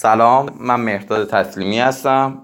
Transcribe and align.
سلام 0.00 0.50
من 0.60 0.80
مهرداد 0.80 1.28
تسلیمی 1.28 1.78
هستم. 1.78 2.42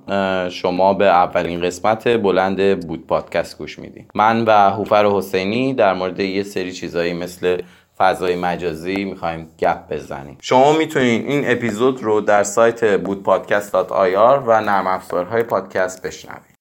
شما 0.50 0.94
به 0.94 1.04
اولین 1.04 1.62
قسمت 1.62 2.08
بلند 2.08 2.86
بود 2.86 3.06
پادکست 3.06 3.58
گوش 3.58 3.78
میدیم 3.78 4.08
من 4.14 4.44
و 4.44 4.50
هوفر 4.50 5.06
حسینی 5.06 5.74
در 5.74 5.94
مورد 5.94 6.20
یه 6.20 6.42
سری 6.42 6.72
چیزایی 6.72 7.12
مثل 7.12 7.62
فضای 7.98 8.36
مجازی 8.36 9.04
می‌خوایم 9.04 9.48
گپ 9.58 9.92
بزنیم. 9.92 10.38
شما 10.40 10.72
می‌تونید 10.72 11.26
این 11.26 11.50
اپیزود 11.50 12.02
رو 12.02 12.20
در 12.20 12.42
سایت 12.42 13.00
بودپادکست.ir 13.00 14.42
و 14.46 14.60
نرم 14.60 14.86
افزارهای 14.86 15.42
پادکست 15.42 16.06
بشنوید. 16.06 16.53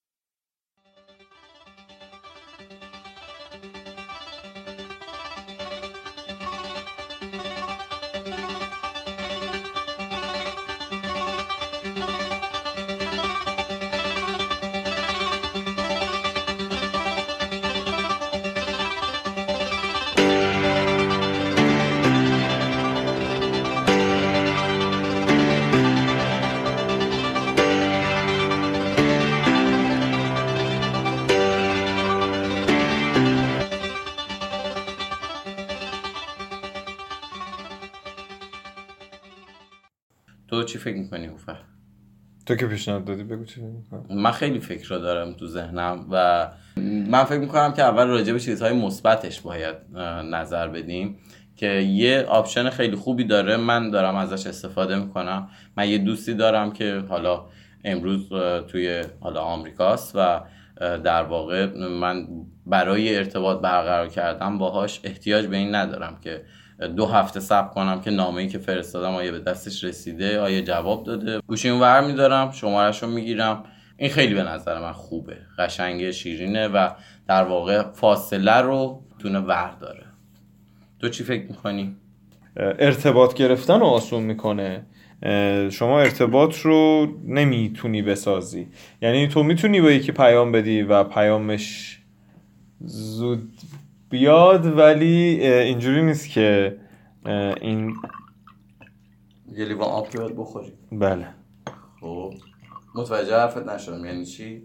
فکر 40.94 41.02
می‌کنی 41.02 41.28
اوفر؟ 41.28 41.58
تو 42.46 42.56
که 42.56 42.68
پیشنهاد 42.68 43.06
دادی 43.06 43.24
بگو 43.24 43.46
چی 43.46 43.62
فکر 43.90 44.16
من 44.16 44.32
خیلی 44.32 44.60
فکر 44.60 44.90
رو 44.90 45.00
دارم 45.00 45.34
تو 45.34 45.48
ذهنم 45.48 46.06
و 46.12 46.48
من 47.08 47.24
فکر 47.24 47.40
می‌کنم 47.40 47.74
که 47.74 47.84
اول 47.84 48.08
راجع 48.08 48.34
به 48.34 48.40
چیزهای 48.40 48.74
مثبتش 48.74 49.42
باید 49.42 49.76
نظر 50.24 50.68
بدیم 50.68 51.18
که 51.56 51.68
یه 51.68 52.26
آپشن 52.30 52.70
خیلی 52.70 52.96
خوبی 52.96 53.24
داره. 53.24 53.58
من 53.58 53.90
دارم 53.90 54.16
ازش 54.16 54.48
استفاده 54.48 55.00
می‌کنم. 55.00 55.50
من 55.78 55.90
یه 55.90 55.98
دوستی 55.98 56.34
دارم 56.34 56.72
که 56.72 57.04
حالا 57.10 57.46
امروز 57.84 58.30
توی 58.68 59.04
حالا 59.20 59.42
آمریکاست 59.42 60.16
و 60.16 60.42
در 60.80 61.24
واقع 61.24 61.88
من 61.88 62.28
برای 62.66 63.18
ارتباط 63.18 63.62
برقرار 63.62 64.08
کردن 64.08 64.58
باهاش 64.58 65.00
احتیاج 65.04 65.46
به 65.46 65.58
این 65.58 65.76
ندارم 65.76 66.18
که 66.22 66.42
دو 66.98 67.06
هفته 67.06 67.40
صبر 67.40 67.68
کنم 67.68 68.02
که 68.02 68.12
نامه 68.12 68.42
ای 68.42 68.48
که 68.48 68.58
فرستادم 68.58 69.12
آیا 69.12 69.32
به 69.32 69.40
دستش 69.40 69.84
رسیده 69.84 70.40
آیا 70.40 70.62
جواب 70.62 71.04
داده. 71.04 71.40
گوشی 71.48 71.70
اون 71.70 71.82
ور 71.82 72.02
میدارم 72.02 72.52
شمارش 72.52 73.04
رو 73.04 73.10
می‌گیرم. 73.10 73.64
این 73.98 74.10
خیلی 74.10 74.34
به 74.34 74.44
نظر 74.44 74.82
من 74.82 74.92
خوبه. 74.92 75.38
قشنگه 75.60 76.12
شیرینه 76.12 76.68
و 76.68 76.90
در 77.28 77.44
واقع 77.44 77.92
فاصله 77.92 78.58
رو 78.62 79.04
تونه 79.20 79.40
ور 79.40 79.72
داره 79.82 80.04
تو 81.00 81.10
چی 81.10 81.24
فکر 81.24 81.48
می‌کنی؟ 81.48 81.96
ارتباط 82.58 83.34
گرفتن 83.34 83.80
رو 83.80 83.86
آسون 83.86 84.24
می‌کنه. 84.24 84.86
شما 85.70 86.00
ارتباط 86.00 86.58
رو 86.58 87.08
نمی‌تونی 87.26 88.02
بسازی. 88.02 88.68
یعنی 89.02 89.28
تو 89.28 89.44
می‌تونی 89.44 89.82
با 89.82 89.92
یکی 89.92 90.12
پیام 90.12 90.52
بدی 90.52 90.82
و 90.82 91.04
پیامش 91.04 92.00
زود 92.82 93.52
بیاد 94.14 94.78
ولی 94.78 95.46
اینجوری 95.48 96.02
نیست 96.02 96.30
که 96.30 96.78
این 97.62 97.96
یه 99.56 99.66
لیوان 99.66 99.90
آب 99.90 100.10
که 100.10 100.18
باید 100.18 100.38
بخوری 100.38 100.74
بله. 100.92 101.28
خب. 102.02 102.34
متوجه 102.96 103.36
حرفت 103.36 103.68
نشدم. 103.68 104.06
یعنی 104.06 104.26
چی؟ 104.26 104.62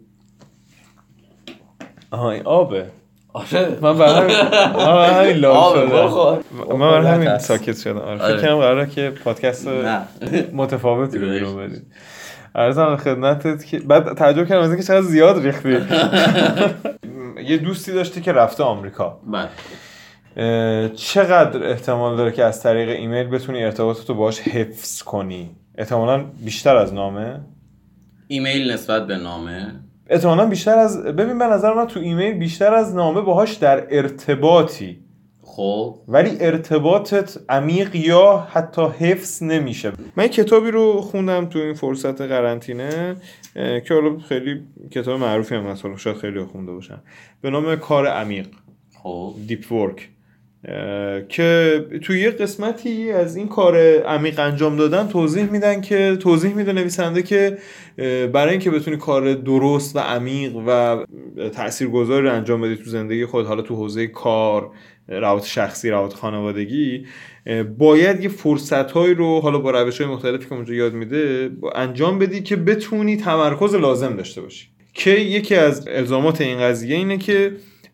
آها 2.11 2.31
این 2.31 2.43
آبه. 2.43 2.87
آره. 3.33 3.79
من 3.81 3.99
برای 3.99 4.35
همین 4.35 5.37
لام 5.37 5.75
شده 5.75 6.05
من 6.69 6.79
برای 6.79 7.07
همین 7.07 7.39
ساکت 7.39 7.79
شدم. 7.79 7.98
آره 7.98 8.19
فکر 8.19 8.47
کنم 8.47 8.58
قراره 8.58 8.87
که 8.87 9.13
پادکست 9.25 9.69
متفاوتی 10.53 11.19
رو 11.19 11.29
بیرون 11.29 11.57
بدید 11.57 11.87
ارزم 12.55 12.97
خدمتت 12.97 13.64
که 13.64 13.79
بعد 13.79 14.14
تعجب 14.14 14.47
کردم 14.47 14.63
از 14.63 14.70
اینکه 14.70 14.87
چقدر 14.87 15.03
زیاد 15.03 15.42
ریختی. 15.47 15.79
یه 17.45 17.57
دوستی 17.57 17.93
داشتی 17.93 18.21
که 18.21 18.33
رفته 18.33 18.63
آمریکا. 18.63 19.21
بله. 19.27 19.49
چقدر 20.89 21.71
احتمال 21.71 22.17
داره 22.17 22.33
که 22.33 22.45
از 22.45 22.63
طریق 22.63 22.89
ایمیل 22.89 23.27
بتونی 23.27 23.65
ارتباطتو 23.65 24.15
باش 24.15 24.41
حفظ 24.41 25.03
کنی؟ 25.03 25.51
احتمالا 25.79 26.25
بیشتر 26.45 26.77
از 26.77 26.95
نامه. 26.95 27.41
ایمیل 28.29 28.73
نسبت 28.73 29.07
به 29.07 29.17
نامه. 29.17 29.73
احتمالا 30.07 30.47
بیشتر 30.47 30.79
از 30.79 31.03
ببین 31.03 31.39
به 31.39 31.45
نظر 31.45 31.75
من 31.75 31.87
تو 31.87 32.01
ایمیل 32.01 32.35
بیشتر 32.39 32.75
از 32.75 32.95
نامه 32.95 33.21
باهاش 33.21 33.55
در 33.55 33.87
ارتباطی. 33.91 35.08
خب. 35.58 35.95
ولی 36.08 36.30
ارتباطت 36.41 37.39
عمیق 37.48 37.96
یا 37.96 38.48
حتی 38.51 38.83
حفظ 38.83 39.42
نمیشه. 39.42 39.92
من 40.17 40.24
یه 40.24 40.29
کتابی 40.29 40.70
رو 40.70 41.01
خوندم 41.01 41.46
تو 41.46 41.58
این 41.58 41.74
فرصت 41.74 42.20
قرنطینه 42.20 43.17
که 43.55 43.95
حالا 43.95 44.19
خیلی 44.19 44.61
کتاب 44.91 45.20
معروفی 45.20 45.55
هم 45.55 45.67
هست 45.67 45.96
شاید 45.96 46.17
خیلی 46.17 46.45
خونده 46.45 46.73
باشن. 46.73 46.98
به 47.41 47.51
نام 47.51 47.77
کار 47.77 48.07
عمیق. 48.07 48.46
خب. 49.02 49.35
دیپ 49.46 49.73
ورک 49.73 50.08
که 51.29 51.85
توی 52.02 52.20
یه 52.20 52.30
قسمتی 52.30 53.13
از 53.13 53.36
این 53.36 53.48
کار 53.48 53.77
عمیق 54.02 54.41
انجام 54.41 54.77
دادن 54.77 55.08
توضیح 55.08 55.51
میدن 55.51 55.80
که 55.80 56.17
توضیح 56.20 56.55
میده 56.55 56.73
نویسنده 56.73 57.23
که 57.23 57.58
برای 58.33 58.51
اینکه 58.51 58.70
بتونی 58.70 58.96
کار 58.96 59.35
درست 59.35 59.96
و 59.96 59.98
عمیق 59.98 60.57
و 60.67 60.98
تاثیرگذاری 61.52 62.27
رو 62.27 62.35
انجام 62.35 62.61
بدی 62.61 62.77
تو 62.77 62.91
زندگی 62.91 63.27
خود 63.27 63.46
حالا 63.46 63.63
تو 63.63 63.77
حوزه 63.77 64.07
کار 64.07 64.70
روابط 65.08 65.45
شخصی 65.45 65.91
روابط 65.91 66.13
خانوادگی 66.14 67.07
باید 67.79 68.23
یه 68.23 68.29
فرصت 68.29 68.90
هایی 68.90 69.14
رو 69.14 69.40
حالا 69.40 69.58
با 69.58 69.70
روش 69.70 70.01
های 70.01 70.11
مختلفی 70.11 70.48
که 70.48 70.55
اونجا 70.55 70.75
یاد 70.75 70.95
میده 70.95 71.51
انجام 71.75 72.19
بدی 72.19 72.42
که 72.42 72.57
بتونی 72.57 73.17
تمرکز 73.17 73.75
لازم 73.75 74.17
داشته 74.17 74.40
باشی. 74.40 74.69
که 74.95 75.11
یکی 75.11 75.55
از 75.55 75.89
الزامات 75.89 76.40
این 76.40 76.58
قضیه 76.58 76.96
اینه 76.96 77.19
که 77.19 77.52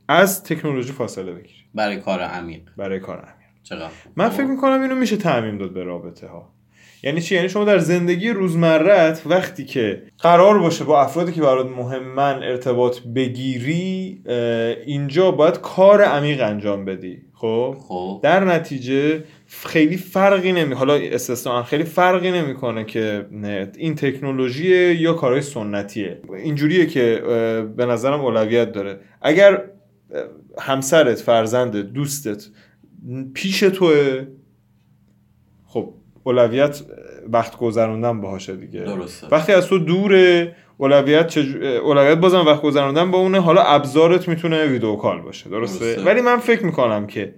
از 0.09 0.45
تکنولوژی 0.45 0.93
فاصله 0.93 1.33
بگیری. 1.33 1.64
برای 1.75 1.97
کار 1.97 2.21
عمیق. 2.21 2.63
برای 2.77 3.01
کار 3.01 3.17
عمیق. 3.17 3.35
چقدر؟ 3.63 3.91
من 4.17 4.29
فکر 4.29 4.47
می‌کنم 4.47 4.83
اینو 4.83 4.95
میشه 4.95 5.17
تعمیم 5.17 5.59
داد 5.59 5.73
به 5.73 5.85
رابطه 5.85 6.27
ها 6.27 6.55
یعنی 7.03 7.21
چی؟ 7.21 7.35
یعنی 7.35 7.49
شما 7.49 7.65
در 7.65 7.79
زندگی 7.79 8.31
روزمرت 8.31 9.23
وقتی 9.27 9.65
که 9.65 10.03
قرار 10.19 10.59
باشه 10.59 10.85
با 10.85 11.03
افرادی 11.03 11.33
که 11.33 11.43
برات 11.43 11.67
مهمن 11.67 12.43
ارتباط 12.43 12.99
بگیری 13.01 14.23
اینجا 14.87 15.31
باید 15.31 15.61
کار 15.61 16.03
عمیق 16.03 16.43
انجام 16.43 16.85
بدی. 16.85 17.23
خب؟ 17.35 17.77
خب. 17.89 18.21
در 18.23 18.45
نتیجه 18.45 19.25
خیلی 19.47 19.97
فرقی 19.97 20.53
نمی 20.53 20.75
حالا 20.75 20.95
استثنا 20.95 21.63
خیلی 21.63 21.85
فرقی 21.85 22.31
نمی‌کنه 22.31 22.85
که 22.85 23.27
این 23.79 23.95
تکنولوژی 23.95 24.95
یا 24.95 25.13
کارهای 25.13 25.43
سنتیه. 25.43 26.21
اینجوریه 26.45 26.87
که 26.87 27.23
به 27.77 27.87
نظرم 27.87 28.21
اولویت 28.21 28.73
داره. 28.73 29.01
اگر 29.23 29.63
همسرت 30.59 31.19
فرزند 31.19 31.77
دوستت 31.77 32.45
پیش 33.35 33.61
توه. 33.61 34.27
خب 35.67 35.95
اولویت 36.25 36.83
وقت 37.33 37.59
گذروندن 37.59 38.21
باهاشه 38.21 38.57
دیگه. 38.57 38.81
درسته. 38.81 39.27
وقتی 39.31 39.53
از 39.53 39.67
تو 39.67 39.79
دوره 39.79 40.57
اولویت 40.77 41.27
چج... 41.27 41.57
اولویت 41.57 42.19
بازم 42.19 42.47
وقت 42.47 42.63
گذروندن 42.63 43.11
با 43.11 43.19
اونه. 43.19 43.41
حالا 43.41 43.63
ابزارت 43.63 44.29
می‌تونه 44.29 44.67
ویدیو 44.67 44.97
کال 44.97 45.21
باشه. 45.21 45.51
درسته؟, 45.51 45.95
درسته. 45.95 46.05
ولی 46.05 46.21
من 46.21 46.39
فکر 46.39 46.67
می‌کنم 46.67 47.07
که 47.07 47.35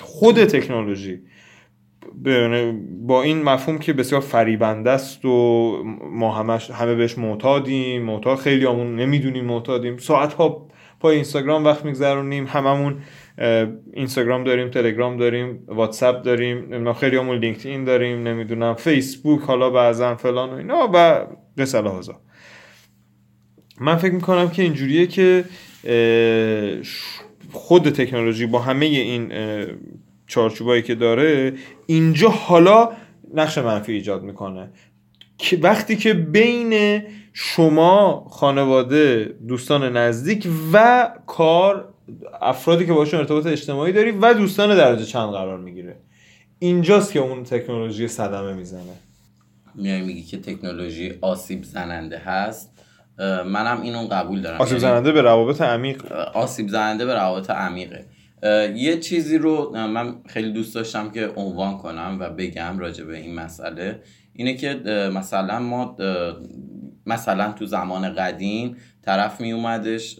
خود 0.00 0.44
تکنولوژی 0.44 1.20
با 3.06 3.22
این 3.22 3.42
مفهوم 3.42 3.78
که 3.78 3.92
بسیار 3.92 4.20
فریبنده 4.20 4.90
است 4.90 5.24
و 5.24 5.76
ما 6.12 6.34
همش 6.34 6.70
همه 6.70 6.94
بهش 6.94 7.18
معتادیم. 7.18 8.02
معتاد 8.02 8.38
خیلی 8.38 8.66
همون 8.66 8.96
نمی‌دونیم 8.96 9.44
معتادیم. 9.44 9.96
ساعت 9.96 10.32
ها 10.32 10.68
پای 11.00 11.14
اینستاگرام 11.14 11.64
وقت 11.64 11.84
میگذرونیم. 11.84 12.46
هممون 12.46 13.02
اینستاگرام 13.92 14.44
داریم 14.44 14.68
تلگرام 14.68 15.16
داریم 15.16 15.64
واتساپ 15.66 16.22
داریم 16.22 16.92
خیلی 16.92 17.16
همون 17.16 17.38
لینکدین 17.38 17.84
داریم 17.84 18.28
نمی‌دونم 18.28 18.74
فیسبوک 18.74 19.42
حالا 19.42 19.70
بعضا 19.70 20.16
فلان 20.16 20.50
و 20.50 20.52
اینا 20.52 20.90
و 20.94 21.26
قصه 21.58 21.82
هزا 21.82 22.20
من 23.80 23.96
فکر 23.96 24.14
می‌کنم 24.14 24.50
که 24.50 24.62
اینجوریه 24.62 25.06
که 25.06 25.44
خود 27.52 27.90
تکنولوژی 27.90 28.46
با 28.46 28.58
همه 28.58 28.86
این 28.86 29.32
چارچوبایی 30.26 30.82
که 30.82 30.94
داره 30.94 31.52
اینجا 31.86 32.28
حالا 32.28 32.88
نقش 33.34 33.58
منفی 33.58 33.92
ایجاد 33.92 34.22
می‌کنه. 34.22 34.70
وقتی 35.62 35.96
که 35.96 36.14
بین 36.14 37.02
شما 37.32 38.26
خانواده 38.30 39.24
دوستان 39.48 39.96
نزدیک 39.96 40.48
و 40.72 41.08
کار 41.26 41.88
افرادی 42.40 42.86
که 42.86 42.92
باشون 42.92 43.20
ارتباط 43.20 43.46
اجتماعی 43.46 43.92
داری 43.92 44.10
و 44.10 44.34
دوستان 44.34 44.76
درجه 44.76 45.04
چند 45.04 45.30
قرار 45.30 45.58
می‌گیره. 45.58 45.96
اینجاست 46.58 47.12
که 47.12 47.18
اون 47.18 47.44
تکنولوژی 47.44 48.08
صدمه 48.08 48.52
می‌زنه. 48.52 48.82
میای 49.74 50.00
میگی 50.00 50.22
که 50.22 50.38
تکنولوژی 50.38 51.12
آسیب 51.20 51.64
زننده 51.64 52.18
هست. 52.18 52.70
منم 53.46 53.80
اینو 53.82 54.06
قبول 54.10 54.40
دارم. 54.40 54.60
آسیب 54.60 54.78
یعنی 54.78 54.80
زننده 54.80 55.12
به 55.12 55.22
روابط 55.22 55.60
عمیق. 55.60 56.12
آسیب 56.34 56.68
زننده 56.68 57.06
به 57.06 57.14
روابط 57.14 57.50
عمیقه. 57.50 58.04
یه 58.74 58.98
چیزی 59.00 59.38
رو 59.38 59.70
من 59.76 60.14
خیلی 60.28 60.52
دوست 60.52 60.74
داشتم 60.74 61.10
که 61.10 61.26
عنوان 61.36 61.78
کنم 61.78 62.16
و 62.20 62.30
بگم 62.30 62.78
راجع 62.78 63.04
به 63.04 63.16
این 63.16 63.34
مسئله. 63.34 64.00
اینه 64.40 64.54
که 64.54 64.74
مثلا 65.14 65.58
ما 65.58 65.96
مثلا 67.06 67.52
تو 67.52 67.66
زمان 67.66 68.14
قدیم 68.14 68.76
طرف 69.02 69.40
می 69.40 69.52
اومدش 69.52 70.18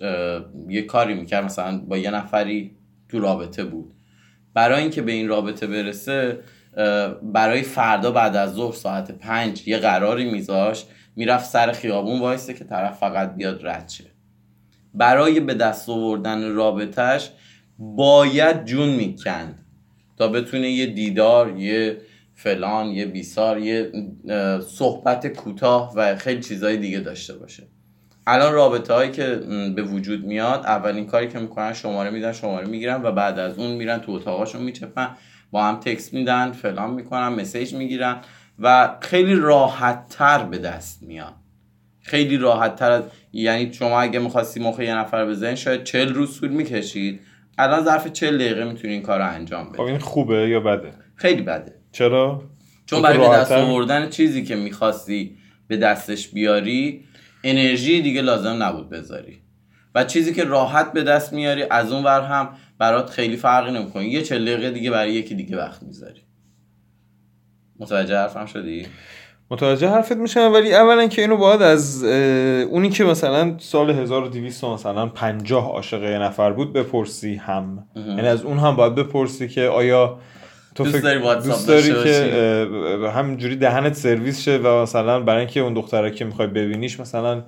یه 0.68 0.82
کاری 0.82 1.14
می‌کرد 1.14 1.44
مثلا 1.44 1.78
با 1.78 1.98
یه 1.98 2.10
نفری 2.10 2.76
تو 3.08 3.20
رابطه 3.20 3.64
بود. 3.64 3.92
برای 4.54 4.82
اینکه 4.82 5.02
به 5.02 5.12
این 5.12 5.28
رابطه 5.28 5.66
برسه 5.66 6.38
برای 7.22 7.62
فردا 7.62 8.10
بعد 8.10 8.36
از 8.36 8.54
ظهر 8.54 8.72
ساعت 8.74 9.10
پنج 9.10 9.68
یه 9.68 9.78
قراری 9.78 10.30
میذاشت 10.30 10.88
می‌رفت 11.16 11.50
سر 11.50 11.72
خیابون 11.72 12.20
وایسته 12.20 12.54
که 12.54 12.64
طرف 12.64 12.98
فقط 12.98 13.36
بیاد 13.36 13.66
رد 13.66 13.88
شه. 13.88 14.04
برای 14.94 15.40
به 15.40 15.54
دست 15.54 15.88
آوردن 15.88 16.54
رابطهش 16.54 17.30
باید 17.78 18.64
جون 18.64 18.88
می‌کند 18.88 19.66
تا 20.16 20.28
بتونه 20.28 20.70
یه 20.70 20.86
دیدار 20.86 21.56
یه 21.58 22.00
فلان 22.42 22.86
یه 22.86 23.06
بیسار 23.06 23.58
یه 23.58 23.92
صحبت 24.68 25.26
کوتاه 25.26 25.92
و 25.96 26.16
خیلی 26.16 26.40
چیزهای 26.40 26.76
دیگه 26.76 27.00
داشته 27.00 27.34
باشه. 27.34 27.62
الان 28.26 28.52
رابطه 28.52 28.94
هایی 28.94 29.10
که 29.10 29.40
به 29.76 29.82
وجود 29.82 30.24
میاد 30.24 30.60
اولین 30.66 31.06
کاری 31.06 31.28
که 31.28 31.38
می‌کنن 31.38 31.72
شماره 31.72 32.10
میدن 32.10 32.32
شماره 32.32 32.66
می‌گیرن 32.66 33.02
و 33.02 33.12
بعد 33.12 33.38
از 33.38 33.58
اون 33.58 33.70
میرن 33.70 33.98
تو 33.98 34.12
اتاقاشون 34.12 34.62
میچپن. 34.62 35.08
با 35.50 35.64
هم 35.64 35.80
تکس 35.80 36.12
میدن 36.12 36.52
فلان 36.52 36.90
می‌کنن 36.90 37.28
مسیج 37.28 37.74
می‌گیرن 37.74 38.16
و 38.58 38.96
خیلی 39.00 39.34
راحت 39.34 40.08
تر 40.08 40.44
به 40.44 40.58
دست 40.58 41.02
میاد 41.02 41.34
خیلی 42.00 42.36
راحت 42.36 42.76
تر 42.76 43.02
یعنی 43.32 43.72
شما 43.72 44.00
اگه 44.00 44.18
می‌خواستی 44.18 44.60
مخ 44.60 44.80
یه 44.80 44.94
نفر 44.94 45.26
بزنین 45.26 45.54
شاید 45.54 45.84
چل 45.84 46.14
روز 46.14 46.40
طول 46.40 46.50
می‌کشید. 46.50 47.20
الان 47.58 47.84
ظرف 47.84 48.12
چل 48.12 48.38
دقیقه 48.38 48.64
می‌تونی 48.64 48.92
این 48.92 49.02
کار 49.02 49.18
رو 49.18 49.28
انجام 49.28 49.68
بدی. 49.68 49.76
خب 49.76 49.82
این 49.82 49.98
خوبه 49.98 50.48
یا 50.48 50.60
بده؟ 50.60 50.92
خیلی 51.14 51.42
بده. 51.42 51.79
چرا؟ 51.92 52.42
چون 52.86 53.02
برای 53.02 53.18
به 53.18 53.28
دست 53.28 53.52
آوردن 53.52 54.10
چیزی 54.10 54.44
که 54.44 54.56
می‌خواستی 54.56 55.36
به 55.68 55.76
دستش 55.76 56.28
بیاری 56.28 57.04
انرژی 57.44 58.02
دیگه 58.02 58.22
لازم 58.22 58.62
نبود 58.62 58.90
بذاری. 58.90 59.42
و 59.94 60.04
چیزی 60.04 60.34
که 60.34 60.44
راحت 60.44 60.92
به 60.92 61.02
دست 61.02 61.32
میاری 61.32 61.64
از 61.70 61.92
اون 61.92 62.04
ور 62.04 62.20
هم 62.20 62.48
برات 62.78 63.10
خیلی 63.10 63.36
فرقی 63.36 63.72
نمی‌کنه. 63.72 64.08
یه 64.08 64.22
دقیقه 64.22 64.70
دیگه 64.70 64.90
برای 64.90 65.12
یکی 65.12 65.34
دیگه 65.34 65.56
وقت 65.56 65.82
می‌ذاری. 65.82 66.20
متوجه 67.78 68.16
حرفم 68.16 68.46
شدی؟ 68.46 68.86
متوجه 69.50 69.88
حرفت 69.88 70.16
میشم 70.16 70.52
ولی 70.54 70.74
اولا 70.74 71.06
که 71.06 71.22
اینو 71.22 71.36
باید 71.36 71.62
از 71.62 72.04
اونی 72.04 72.90
که 72.90 73.04
مثلا 73.04 73.54
سال 73.58 73.90
1200 73.90 74.64
مثلا 74.64 75.06
50 75.06 75.64
عاشق 75.64 76.02
یه 76.02 76.18
نفر 76.18 76.52
بود 76.52 76.72
بپرسی 76.72 77.34
هم. 77.34 77.86
یعنی 77.96 78.28
از 78.28 78.42
اون 78.42 78.58
هم 78.58 78.76
باید 78.76 78.94
بپرسی 78.94 79.48
که 79.48 79.62
آیا 79.62 80.18
تو 80.74 80.84
دوست 80.84 81.02
داری 81.02 81.20
دوست 81.20 81.68
داری 81.68 82.02
که 82.04 82.68
همینجوری 83.14 83.56
دهنت 83.56 83.94
سرویس 83.94 84.42
شه 84.42 84.56
و 84.56 84.82
مثلا 84.82 85.20
برای 85.20 85.40
اینکه 85.40 85.60
اون 85.60 85.74
دختره 85.74 86.10
که 86.10 86.24
می‌خوای 86.24 86.48
ببینیش 86.48 87.00
مثلا 87.00 87.42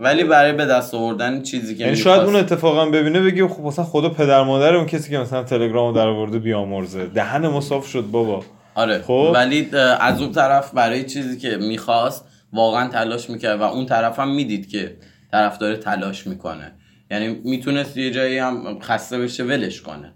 ولی 0.00 0.24
برای 0.24 0.52
به 0.52 0.66
دست 0.66 0.94
آوردن 0.94 1.42
چیزی 1.42 1.74
که 1.74 1.84
یعنی 1.84 1.96
شاید 1.96 2.22
اون 2.22 2.36
اتفاقا 2.36 2.86
ببینه 2.86 3.20
بگی 3.20 3.46
خب 3.46 3.62
مثلا 3.62 3.84
خدا 3.84 4.08
پدر 4.08 4.42
مادر 4.42 4.74
اون 4.74 4.86
کسی 4.86 5.10
که 5.10 5.18
مثلا 5.18 5.42
تلگرامو 5.42 5.92
در 5.92 6.06
آورده 6.06 6.38
بیامرزه. 6.38 7.06
دهن 7.06 7.46
مصاف 7.46 7.86
شد 7.86 8.04
بابا. 8.10 8.44
آره 8.74 9.02
خب؟ 9.02 9.30
ولی 9.34 9.68
از 10.00 10.22
اون 10.22 10.32
طرف 10.32 10.74
برای 10.74 11.04
چیزی 11.04 11.38
که 11.38 11.56
می‌خواست 11.56 12.24
واقعا 12.52 12.88
تلاش 12.88 13.30
می‌کرد 13.30 13.60
و 13.60 13.62
اون 13.62 13.86
طرف 13.86 14.18
هم 14.18 14.34
می‌دید 14.34 14.68
که 14.68 14.96
طرف 15.32 15.58
داره 15.58 15.76
تلاش 15.76 16.26
می‌کنه. 16.26 16.72
یعنی 17.10 17.40
می‌تونست 17.44 17.96
یه 17.96 18.10
جایی 18.10 18.38
هم 18.38 18.78
خسته 18.82 19.18
بشه 19.18 19.44
ولش 19.44 19.82
کنه. 19.82 20.12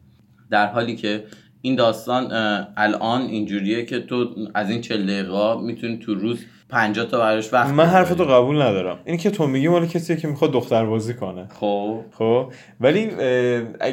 در 0.51 0.67
حالی 0.67 0.97
که 0.97 1.25
این 1.62 1.77
داستان 1.77 2.29
الان 2.77 3.23
اینجوریه 3.23 3.85
که 3.85 4.01
تو 4.01 4.29
از 4.55 4.71
این 4.71 4.81
چل 4.81 5.07
دقیقه 5.07 5.61
می‌تونی 5.61 5.99
تو 5.99 6.15
روز 6.15 6.39
50 6.69 7.07
تا 7.07 7.19
براش 7.19 7.53
وقت 7.53 7.71
من 7.71 7.87
حرفتو 7.87 8.25
قبول 8.25 8.62
ندارم. 8.62 8.99
این 9.05 9.17
که 9.17 9.31
تو 9.31 9.47
میگی 9.47 9.69
مال 9.69 9.87
کسی 9.87 10.17
که 10.17 10.29
می‌خواد 10.29 10.53
دختر 10.53 10.85
بازی 10.87 11.15
کنه. 11.15 11.49
خب. 11.61 12.01
خب. 12.19 12.53
ولی 12.81 13.11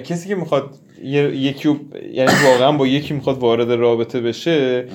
کسی 0.04 0.30
که 0.30 0.36
می‌خواد 0.36 0.70
یکی 1.04 1.80
یعنی 2.14 2.32
واقعا 2.46 2.72
با 2.72 2.88
یکی 2.88 3.14
می‌خواد 3.14 3.38
وارد 3.38 3.72
رابطه 3.72 4.22
بشه 4.22 4.86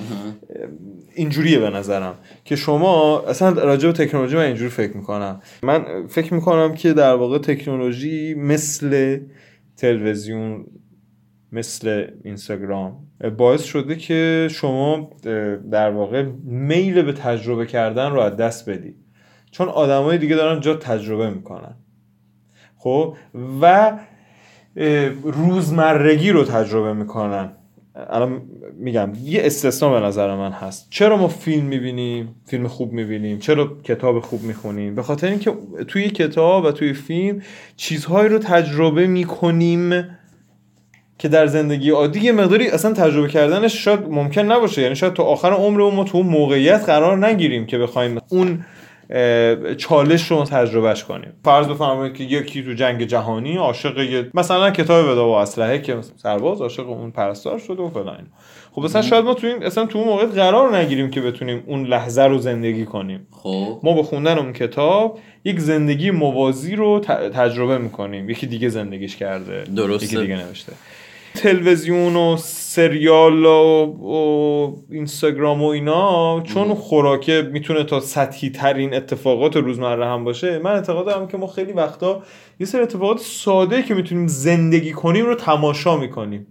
اینجوریه 1.15 1.59
به 1.59 1.69
نظرم. 1.69 2.15
که 2.45 2.55
شما 2.55 3.19
اصلا 3.19 3.49
راجع 3.49 3.87
به 3.87 3.93
تکنولوژی 3.93 4.35
من 4.35 4.43
اینجوری 4.43 4.69
فکر 4.69 4.97
می‌کنم. 4.97 5.41
من 5.63 6.07
فکر 6.07 6.33
می‌کنم 6.33 6.73
که 6.73 6.93
در 6.93 7.13
واقع 7.13 7.37
تکنولوژی 7.37 8.33
مثل 8.33 9.19
تلویزیون 9.77 10.65
مثل 11.53 12.07
اینستاگرام. 12.23 12.97
باعث 13.37 13.63
شده 13.63 13.95
که 13.95 14.47
شما 14.51 15.09
در 15.71 15.91
واقع 15.91 16.21
میل 16.43 17.01
به 17.01 17.13
تجربه 17.13 17.65
کردن 17.65 18.11
رو 18.11 18.19
از 18.19 18.37
دست 18.37 18.69
بدی. 18.69 18.95
چون 19.51 19.67
آدمای 19.67 20.17
دیگه 20.17 20.35
دارن 20.35 20.59
جا 20.59 20.75
تجربه 20.75 21.29
می‌کنن. 21.29 21.75
خب؟ 22.77 23.15
و 23.61 23.97
روزمرگی 25.23 26.31
رو 26.31 26.43
تجربه 26.43 26.93
می‌کنن. 26.93 27.51
الان 27.95 28.41
میگم 28.77 29.11
یه 29.23 29.41
استثنا 29.45 29.99
به 29.99 30.05
نظر 30.05 30.35
من 30.35 30.51
هست. 30.51 30.87
چرا 30.89 31.17
ما 31.17 31.27
فیلم 31.27 31.65
می‌بینیم 31.65 32.35
فیلم 32.45 32.67
خوب 32.67 32.91
می‌بینیم؟ 32.91 33.39
چرا 33.39 33.77
کتاب 33.83 34.19
خوب 34.19 34.43
می‌خونیم؟ 34.43 34.95
به 34.95 35.03
خاطر 35.03 35.27
اینکه 35.27 35.53
توی 35.87 36.09
کتاب 36.09 36.65
و 36.65 36.71
توی 36.71 36.93
فیلم 36.93 37.41
چیزهایی 37.75 38.29
رو 38.29 38.39
تجربه 38.39 39.07
می‌کنیم 39.07 40.05
که 41.23 41.29
در 41.29 41.47
زندگی 41.47 41.89
عادی 41.89 42.19
یه 42.19 42.31
مقداری 42.31 42.67
اصلا 42.67 42.93
تجربه 42.93 43.27
کردنش 43.27 43.83
شاید 43.83 43.99
ممکن 44.09 44.41
نباشه. 44.41 44.81
یعنی 44.81 44.95
شاید 44.95 45.13
تا 45.13 45.23
آخر 45.23 45.51
عمر 45.51 45.91
ما 45.91 46.03
تو 46.03 46.17
اون 46.17 46.27
موقعیت 46.27 46.83
قرار 46.85 47.27
نگیریم 47.27 47.65
که 47.65 47.77
بخوایم 47.77 48.19
اون 48.29 48.65
چالش 49.77 50.31
رو 50.31 50.43
تجربهش 50.43 51.03
کنیم. 51.03 51.33
فرض 51.45 51.67
بفرمایید 51.67 52.13
که 52.13 52.23
یکی 52.23 52.63
تو 52.63 52.73
جنگ 52.73 53.03
جهانی 53.03 53.57
عاشق 53.57 53.97
یه 53.97 54.29
مثلا 54.33 54.71
کتاب 54.71 55.05
ودا 55.05 55.29
و 55.29 55.31
اسلحه 55.31 55.79
که 55.79 55.97
سرباز 56.23 56.61
عاشق 56.61 56.89
اون 56.89 57.11
پرستار 57.11 57.59
شده 57.59 57.83
و 57.83 57.89
فلان 57.89 58.27
خب 58.71 58.81
مثلا 58.81 59.01
شاید 59.01 59.25
ما 59.25 59.33
تو 59.33 59.47
این 59.47 59.63
اصلا 59.63 59.85
تو 59.85 59.99
اون 59.99 60.07
موقع 60.07 60.25
قرار 60.25 60.77
نگیریم 60.77 61.09
که 61.09 61.21
بتونیم 61.21 61.63
اون 61.67 61.83
لحظه 61.85 62.23
رو 62.23 62.37
زندگی 62.37 62.85
کنیم. 62.85 63.27
خب. 63.31 63.79
ما 63.83 63.93
با 63.93 64.03
خوندن 64.03 64.37
اون 64.37 64.53
کتاب 64.53 65.19
یک 65.45 65.59
زندگی 65.59 66.11
موازی 66.11 66.75
رو 66.75 66.99
تجربه 67.33 67.77
می‌کنیم. 67.77 68.29
یکی 68.29 68.47
دیگه 68.47 68.69
زندگیش 68.69 69.15
کرده 69.15 69.63
درسته. 69.75 70.05
یکی 70.05 70.17
دیگه 70.17 70.35
نوشته. 70.35 70.73
تلویزیون 71.35 72.15
و 72.15 72.37
سریال 72.37 73.45
و, 73.45 74.75
اینستاگرام 74.89 75.63
و 75.63 75.65
اینا 75.65 76.41
چون 76.41 76.73
خوراکه 76.73 77.49
می‌تونه 77.51 77.83
تا 77.83 77.99
سطحی 77.99 78.49
ترین 78.49 78.93
اتفاقات 78.93 79.57
روزمره 79.57 80.05
هم 80.05 80.23
باشه. 80.23 80.59
من 80.59 80.71
اعتقاد 80.71 81.05
دارم 81.05 81.27
که 81.27 81.37
ما 81.37 81.47
خیلی 81.47 81.73
وقتا 81.73 82.23
یه 82.59 82.65
سری 82.65 82.81
اتفاقات 82.81 83.19
ساده 83.19 83.83
که 83.83 83.93
می‌تونیم 83.93 84.27
زندگی 84.27 84.91
کنیم 84.91 85.25
رو 85.25 85.35
تماشا 85.35 85.97
می‌کنیم. 85.97 86.47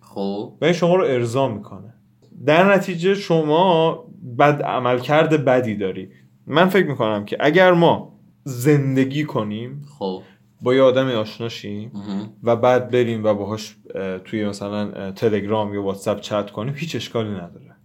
خب. 0.00 0.52
و 0.60 0.64
این 0.64 0.74
شما 0.74 0.94
رو 0.94 1.04
ارضا 1.04 1.48
می‌کنه. 1.48 1.94
در 2.46 2.74
نتیجه 2.74 3.14
شما 3.14 3.98
بد 4.38 4.62
عمل 4.62 4.98
کرده 4.98 5.36
بدی 5.36 5.74
داری. 5.74 6.08
من 6.46 6.68
فکر 6.68 6.86
می‌کنم 6.86 7.24
که 7.24 7.36
اگر 7.40 7.72
ما 7.72 8.18
زندگی 8.44 9.24
کنیم 9.24 9.82
خب. 9.98 10.22
با 10.62 10.74
یه 10.74 10.82
آدمی 10.82 11.12
آشنا 11.12 11.48
شیم 11.48 11.92
و 12.42 12.56
بعد 12.56 12.90
بریم 12.90 13.24
و 13.24 13.34
باهاش 13.34 13.76
توی 14.24 14.44
مثلا 14.44 15.12
تلگرام 15.12 15.74
یا 15.74 15.82
واتساپ 15.82 16.20
چت 16.20 16.50
کنیم 16.50 16.74
هیچ 16.74 16.96
اشکالی 16.96 17.30
نداره. 17.30 17.76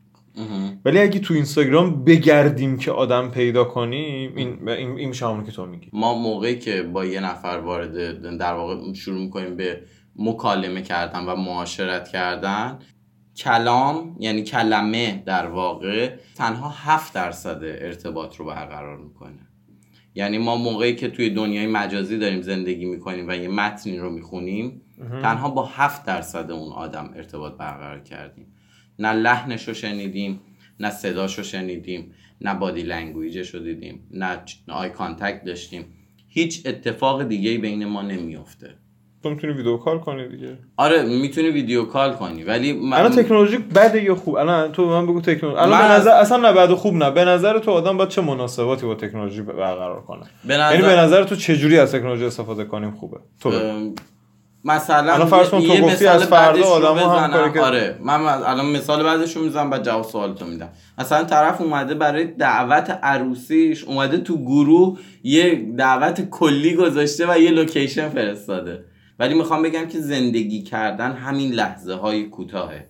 ولی 0.86 1.00
اگه 1.00 1.19
تو 1.19 1.34
اینستاگرام 1.34 2.03
بگردیم 2.03 2.77
که 2.77 2.91
آدم 2.91 3.31
پیدا 3.31 3.63
کنیم 3.63 4.36
این 4.36 4.69
این 4.69 5.10
میشه 5.10 5.27
همون 5.27 5.46
که 5.46 5.51
تو 5.51 5.65
میگی. 5.65 5.89
ما 5.93 6.15
موقعی 6.15 6.60
که 6.60 6.81
با 6.81 7.05
یه 7.05 7.19
نفر 7.19 7.57
وارد 7.57 8.38
در 8.38 8.53
واقع 8.53 8.93
شروع 8.93 9.19
می‌کنیم 9.19 9.57
به 9.57 9.81
مکالمه 10.15 10.81
کردن 10.81 11.25
و 11.25 11.36
معاشرت 11.36 12.07
کردن 12.07 12.79
کلام 13.38 14.15
یعنی 14.19 14.43
کلمه 14.43 15.24
در 15.25 15.48
واقع 15.48 16.15
تنها 16.36 16.69
هفت 16.69 17.13
درصد 17.13 17.60
ارتباط 17.63 18.36
رو 18.36 18.46
برقرار 18.46 18.98
می‌کنه. 18.98 19.47
یعنی 20.17 20.38
ما 20.38 20.55
موقعی 20.55 20.95
که 20.95 21.07
توی 21.07 21.29
دنیای 21.29 21.67
مجازی 21.67 22.17
داریم 22.17 22.41
زندگی 22.41 22.86
می‌کنیم 22.86 23.27
و 23.27 23.36
یه 23.36 23.47
متنی 23.47 23.97
رو 23.97 24.09
می‌خونیم 24.09 24.81
تنها 25.21 25.50
با 25.50 25.65
هفت 25.65 26.05
درصد 26.05 26.51
اون 26.51 26.71
آدم 26.71 27.13
ارتباط 27.15 27.57
برقرار 27.57 28.00
کردیم. 28.00 28.45
نه 29.00 29.13
لحنش 29.13 29.67
رو 29.67 29.74
شنیدیم 29.74 30.39
نه 30.79 30.89
صداش 30.89 31.38
رو 31.38 31.43
شنیدیم 31.43 32.12
نه 32.41 32.53
body 32.53 32.82
language 32.82 33.36
ش 33.36 33.50
رو 33.50 33.59
دیدیم 33.59 34.07
نه 34.12 34.38
eye 34.67 34.89
contact 34.89 35.44
داشتیم. 35.43 35.86
هیچ 36.27 36.62
اتفاق 36.65 37.24
دیگه 37.24 37.57
بین 37.57 37.86
ما 37.86 38.01
نمیافته. 38.01 38.75
تو 39.24 39.29
می‌تونی 39.29 39.53
video 39.53 39.77
call 39.77 40.00
کنی 40.00 40.27
دیگه. 40.27 40.57
آره 40.77 41.03
می‌تونی 41.03 41.50
video 41.50 41.86
call 41.86 42.13
کنی 42.13 42.43
ولی 42.43 42.74
من... 42.74 42.97
الان 42.97 43.12
تکنولوژی 43.12 43.57
بده 43.57 44.03
یا 44.03 44.15
خوب؟ 44.15 44.36
الان 44.36 44.71
تو 44.71 44.86
به 44.88 44.91
من 44.93 45.05
بگو 45.05 45.21
تکنولوژی 45.21 45.62
الان 45.62 45.81
من 45.81 45.88
به 45.88 45.93
نظر 45.93 46.12
اصلا 46.12 46.38
نه 46.38 46.53
بد 46.53 46.71
و 46.71 46.75
خوب 46.75 46.93
نه. 46.95 47.12
به 47.12 47.25
نظر 47.25 47.59
تو 47.59 47.71
آدم 47.71 47.97
باید 47.97 48.09
چه 48.09 48.21
مناسباتی 48.21 48.86
با 48.86 48.95
تکنولوژی 48.95 49.41
برقرار 49.41 50.01
کنه؟ 50.01 50.24
به 50.47 50.53
یعنی 50.53 50.81
به 50.81 50.88
نظر 50.88 51.01
نظر 51.03 51.24
تو 51.24 51.36
چه 51.36 51.55
جوری 51.57 51.79
از 51.79 51.91
تکنولوژی 51.91 52.25
استفاده 52.25 52.63
کنیم 52.65 52.91
خوبه؟ 52.91 53.17
تو 53.41 53.50
بگو. 53.50 53.59
ام، 53.59 53.95
مثلا 54.65 55.13
الان 55.13 55.27
فرض 55.27 55.50
کن 55.50 55.62
یه- 55.62 55.79
تو 55.79 55.86
گفتی 55.86 56.07
از 56.07 56.24
فردا 56.24 56.63
آدما 56.65 57.09
هم 57.09 57.27
بزنم. 57.27 57.39
کاری 57.39 57.53
که- 57.53 57.62
آره 57.62 57.95
من 58.01 58.25
الان 58.25 58.65
مثال 58.65 59.03
بعدش 59.03 59.36
رو 59.38 59.43
می‌زنم 59.43 59.69
بعد 59.69 59.83
جواب 59.86 60.03
سوالتو 60.03 60.45
میدم. 60.45 60.69
مثلا 60.97 61.24
طرف 61.24 61.62
اومده 61.62 61.93
برای 61.95 62.24
دعوت 62.25 63.00
عروسیش 63.03 63.83
اومده 63.83 64.17
تو 64.17 64.38
گروه 64.38 65.00
یه 65.24 65.65
دعوت 65.77 66.29
کلی 66.29 66.75
گذاشته 66.75 67.25
و 67.33 67.38
یه 67.39 67.51
لوکیشن 67.51 68.09
فرستاده. 68.09 68.83
ولی 69.19 69.33
می‌خوام 69.33 69.62
بگم 69.62 69.88
که 69.88 70.00
زندگی 70.00 70.62
کردن 70.62 71.12
همین 71.12 71.51
لحظه 71.51 71.93
های 71.93 72.24
کوتاهه. 72.24 72.89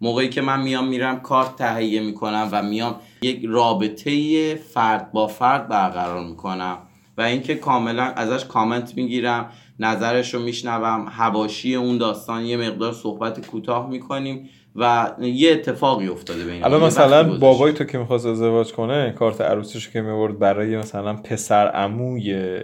موقعی 0.00 0.28
که 0.28 0.40
من 0.40 0.62
میام 0.62 0.88
میرم 0.88 1.20
کارت 1.20 1.56
تهیه 1.56 2.00
می‌کنم 2.00 2.48
و 2.52 2.62
میام 2.62 2.96
یک 3.22 3.44
رابطه 3.48 4.54
فرد 4.54 5.12
با 5.12 5.26
فرد 5.26 5.68
برقرار 5.68 6.24
می‌کنم 6.24 6.78
و 7.18 7.22
اینکه 7.22 7.54
کاملا 7.54 8.02
ازش 8.02 8.44
کامنت 8.44 8.96
می‌گیرم 8.96 9.50
نظرش 9.78 10.34
رو 10.34 10.42
میشنوم 10.42 11.06
هواشی 11.10 11.74
اون 11.74 11.98
داستان 11.98 12.44
یه 12.44 12.56
مقدار 12.56 12.92
صحبت 12.92 13.46
کوتاه 13.46 13.90
می‌کنیم 13.90 14.48
و 14.76 15.12
یه 15.20 15.52
اتفاقی 15.52 16.08
افتاده 16.08 16.44
بین 16.44 16.64
الان 16.64 16.84
مثلا. 16.84 17.38
بابای 17.38 17.72
تو 17.72 17.84
که 17.84 17.98
می‌خواست 17.98 18.26
ازدواج 18.26 18.72
کنه 18.72 19.14
کارت 19.18 19.40
عروسیشو 19.40 19.92
که 19.92 20.00
میورد 20.00 20.38
برای 20.38 20.76
مثلا 20.76 21.14
پسر 21.14 21.66
عموی 21.66 22.58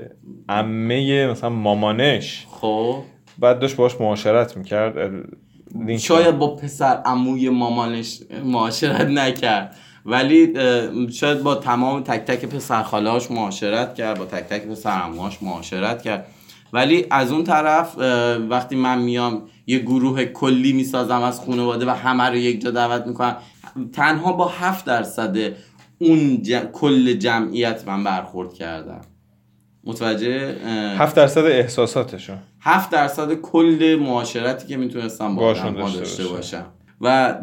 عمه 0.48 1.26
مثلا 1.26 1.50
مامانش. 1.50 2.46
خب. 2.50 2.96
بعد 3.38 3.58
داشت 3.58 3.76
باهاش 3.76 4.00
معاشرت 4.00 4.56
می‌کرد. 4.56 4.94
شاید 5.98 6.38
با 6.38 6.56
پسر 6.56 7.02
عموی 7.04 7.48
مامانش 7.48 8.20
معاشرت 8.44 9.06
نکرد. 9.06 9.76
ولی 10.06 10.54
شاید 11.12 11.42
با 11.42 11.54
تمام 11.54 12.02
تک 12.02 12.20
تک 12.20 12.44
پسر 12.44 12.82
معاشرت 13.30 13.94
کرد 13.94 14.18
با 14.18 14.24
تک 14.24 14.44
تک 14.44 14.66
پسر 14.66 14.90
معاشرت 15.42 16.02
کرد. 16.02 16.26
ولی 16.72 17.06
از 17.10 17.32
اون 17.32 17.44
طرف 17.44 17.98
وقتی 18.50 18.76
من 18.76 18.98
میام 18.98 19.42
یه 19.66 19.78
گروه 19.78 20.24
کلی 20.24 20.72
می‌سازم 20.72 21.22
از 21.22 21.40
خانواده 21.40 21.86
و 21.86 21.90
همه 21.90 22.24
رو 22.24 22.36
یک 22.36 22.60
جا 22.60 22.70
دعوت 22.70 23.06
می‌کنم. 23.06 23.36
تنها 23.92 24.32
با 24.32 24.48
هفت 24.48 24.84
درصد 24.84 25.36
اون 25.98 26.42
ج- 26.44 26.50
کل 26.72 27.12
جمعیت 27.12 27.88
من 27.88 28.04
برخورد 28.04 28.54
کردم. 28.54 29.00
متوجه؟ 29.84 30.56
هفت 30.98 31.16
درصد 31.16 31.44
احساساتشو. 31.44 32.32
هفت 32.60 32.90
درصد 32.90 33.34
کل 33.34 33.98
معاشرتی 34.00 34.66
که 34.66 34.76
می‌تونستم 34.76 35.36
با 35.36 35.52
داشته. 35.52 36.24
باشم. 36.28 36.66
و 37.00 37.34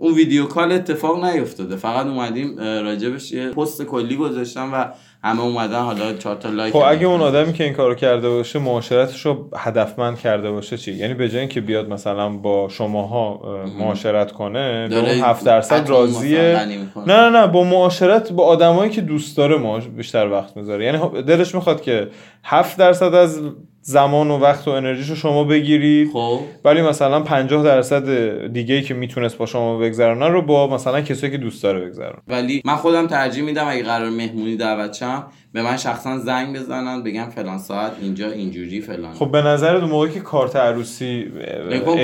اون 0.00 0.14
ویدیو 0.14 0.46
کال 0.46 0.72
اتفاق 0.72 1.24
نیفتاده. 1.24 1.76
فقط 1.76 2.06
اومدیم 2.06 2.58
راجبش 2.58 3.32
یه 3.32 3.50
پست 3.50 3.82
کلی 3.82 4.16
گذاشتم 4.16 4.70
و 4.72 4.84
همه 5.24 5.40
اومدن 5.40 5.80
حالا 5.80 6.12
چهار 6.12 6.36
تا 6.36 6.48
لایک 6.48 6.72
خب 6.72 6.82
اگه 6.86 7.06
اون. 7.06 7.20
آدمی 7.20 7.52
که 7.52 7.64
این 7.64 7.72
کارو 7.72 7.94
کرده 7.94 8.28
باشه 8.28 8.58
معاشرتش 8.58 9.26
رو 9.26 9.50
هدفمند 9.56 10.18
کرده 10.18 10.50
باشه 10.50 10.76
چی؟ 10.76 10.92
یعنی 10.92 11.14
به 11.14 11.28
جای 11.28 11.40
اینکه 11.40 11.60
بیاد 11.60 11.88
مثلا 11.88 12.28
با 12.28 12.68
شماها 12.68 13.40
اه، 13.44 13.78
معاشرت 13.78 14.32
کنه 14.32 14.88
به 14.88 14.96
اون 14.96 15.08
7 15.08 15.44
درصد 15.44 15.88
راضیه. 15.88 16.66
نه 17.06 17.30
نه 17.30 17.30
نه 17.30 17.46
با 17.46 17.64
معاشرت 17.64 18.32
با 18.32 18.44
آدمایی 18.44 18.90
که 18.90 19.00
دوست 19.00 19.36
داره 19.36 19.80
بیشتر 19.96 20.28
وقت 20.28 20.56
می‌ذاره. 20.56 20.84
یعنی 20.84 20.98
خب 20.98 21.20
دلش 21.20 21.54
می‌خواد 21.54 21.80
که 21.80 22.08
7 22.44 22.78
درصد 22.78 23.14
از 23.14 23.40
زمان 23.88 24.30
و 24.30 24.38
وقت 24.38 24.68
و 24.68 24.70
انرژیشو 24.70 25.14
شما 25.14 25.44
بگیرید 25.44 26.10
خب. 26.12 26.40
ولی 26.64 26.82
مثلا 26.82 27.20
50 27.20 27.64
درصد 27.64 28.46
دیگه 28.52 28.74
ای 28.74 28.82
که 28.82 28.94
می‌تونست 28.94 29.38
با 29.38 29.46
شما 29.46 29.78
بگذرونه 29.78 30.28
رو 30.28 30.42
با 30.42 30.66
مثلا 30.66 31.00
کسایی 31.00 31.32
که 31.32 31.38
دوست 31.38 31.62
داره 31.62 31.86
بگذرونه. 31.86 32.22
ولی 32.28 32.62
من 32.64 32.76
خودم 32.76 33.06
ترجیح 33.06 33.44
میدم 33.44 33.68
اگه 33.68 33.82
قرار 33.82 34.10
مهمونی 34.10 34.56
دعوت 34.56 34.92
شم 34.92 35.26
به 35.52 35.62
من 35.62 35.76
شخصا 35.76 36.18
زنگ 36.18 36.56
بزنن 36.56 37.02
بگم 37.02 37.24
فلان 37.24 37.58
ساعت 37.58 37.92
اینجا 38.02 38.30
اینجوری 38.30 38.80
فلان. 38.80 39.14
خب 39.14 39.30
به 39.30 39.42
نظر 39.42 39.78
دو 39.78 39.86
موقعی 39.86 40.12
که 40.12 40.20
کارت 40.20 40.56
عروسی 40.56 41.32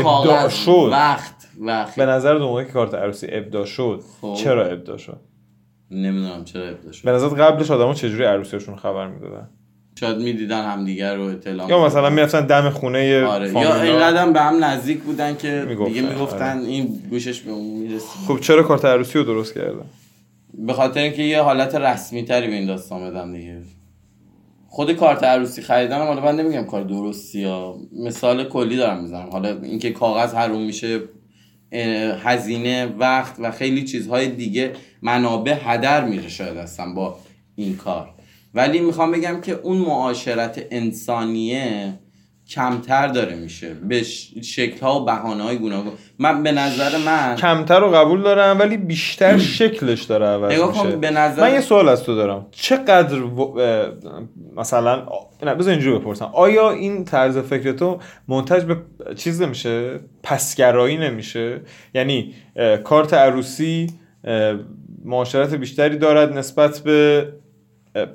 کاغذ 0.03 0.55
شد. 0.55 0.89
وقت 0.93 1.49
وقت. 1.61 1.97
به 1.97 2.07
نظر 2.07 2.35
دو 2.35 2.47
موقعی 2.47 2.67
که 2.67 2.73
کارت 2.73 2.95
عروسی 2.95 3.27
ابداع 3.31 3.65
شد 3.65 4.01
خب. 4.21 4.35
چرا 4.35 4.67
ابداع 4.67 4.97
شد؟ 4.97 5.21
نمی‌دونم 5.91 6.45
چرا 6.45 6.69
ابدا 6.69 6.93
شد. 6.93 7.05
به 7.05 7.13
نظر 7.13 7.29
قبلش 7.29 7.71
آدما 7.71 7.95
چجوری 7.95 8.25
عروسیشون 8.25 8.77
خبر 8.77 9.09
می‌دادن؟ 9.09 9.49
شاید 10.03 10.19
می‌دیدن 10.19 10.65
همدیگر 10.65 11.15
رو 11.15 11.23
اطلاع 11.23 11.69
یا. 11.69 11.87
مثلا 11.87 12.11
می‌رفتن 12.11 12.47
دم 12.47 12.71
خونه 12.71 13.25
آره 13.25 13.53
یا. 13.53 13.83
اینقدر 13.83 14.31
به 14.31 14.41
هم 14.41 14.65
نزدیک 14.65 15.03
بودن 15.03 15.37
که 15.37 15.65
می‌گفتن، 15.69 15.93
دیگه 15.93 16.03
می‌گفتن 16.09 16.59
آره. 16.59 16.69
این 16.69 17.03
گوشش 17.11 17.41
به 17.41 17.51
اون 17.51 17.79
می‌رسید 17.79 18.27
خب 18.29 18.41
چرا 18.41 18.63
کارت 18.63 18.85
عروسی 18.85 19.19
رو 19.19 19.25
درست 19.25 19.55
کردن 19.55 19.85
به 20.55 20.73
خاطر 20.73 21.01
اینکه 21.01 21.23
یه 21.23 21.41
حالت 21.41 21.75
رسمی 21.75 22.25
تری 22.25 22.47
به 22.47 22.55
این 22.55 22.67
داستان 22.67 23.11
بدم 23.11 23.33
دیگه 23.33 23.59
خود 24.69 24.93
کارت 24.93 25.25
عروسی 25.25 25.63
خریدن 25.63 25.99
حالا 25.99 26.25
من 26.25 26.37
نمیگم 26.37 26.65
کار 26.65 26.83
درستی 26.83 27.41
یا 27.41 27.75
مثال 28.05 28.45
کلی 28.45 28.77
دارم 28.77 29.03
می‌زنم 29.03 29.29
حالا 29.31 29.61
اینکه 29.63 29.91
کاغذ 29.91 30.35
حروم 30.35 30.63
میشه 30.63 31.01
هزینه 32.25 32.87
وقت 32.99 33.35
و 33.39 33.51
خیلی 33.51 33.85
چیزهای 33.85 34.29
دیگه 34.29 34.73
منابع 35.03 35.57
هدر 35.65 36.05
میره 36.05 36.29
شاید 36.29 36.57
هستم 36.57 36.95
با 36.95 37.19
این 37.57 37.77
کار 37.77 38.09
ولی 38.55 38.81
می‌خوام 38.81 39.13
بگم 39.13 39.41
که 39.41 39.53
اون 39.53 39.79
معاشرت 39.79 40.67
انسانیه 40.71 41.99
کمتر 42.49 43.09
داره 43.09 43.37
میشه. 43.37 43.75
به 43.75 44.03
شکل 44.43 44.81
ها 44.81 45.01
و 45.01 45.05
بهانه 45.05 45.43
های 45.43 45.59
گوناگون. 45.59 45.93
من 46.19 46.43
به 46.43 46.53
نظر 46.53 46.99
من 46.99 47.37
کمتر 47.37 47.81
رو 47.81 47.91
قبول 47.91 48.23
دارم 48.23 48.59
ولی 48.59 48.77
بیشتر 48.77 49.39
شکلش 49.39 50.03
داره 50.03 50.27
عوض 50.27 50.61
میشه. 50.61 50.97
به 50.97 51.11
نظر 51.11 51.43
من 51.43 51.55
یه 51.55 51.61
سوال 51.61 51.89
از 51.89 52.05
تو 52.05 52.15
دارم. 52.15 52.47
چقدر 52.51 53.23
و... 53.23 53.61
مثلا 54.57 55.07
نه 55.43 55.55
بذار 55.55 55.73
اینجوری 55.73 55.99
بپرسم. 55.99 56.31
آیا 56.33 56.71
این 56.71 57.05
طرز 57.05 57.39
فکر 57.39 57.73
تو 57.73 57.99
منتج 58.29 58.65
به 58.65 58.77
چیز 59.17 59.43
نمیشه؟ 59.43 60.01
پسگرایی 60.23 60.97
نمیشه؟ 60.97 61.61
یعنی 61.95 62.35
کارت 62.85 63.15
عروسی 63.15 63.87
معاشرت 65.05 65.55
بیشتری 65.55 65.99
دارد 65.99 66.39
نسبت 66.39 66.81
به 66.81 67.29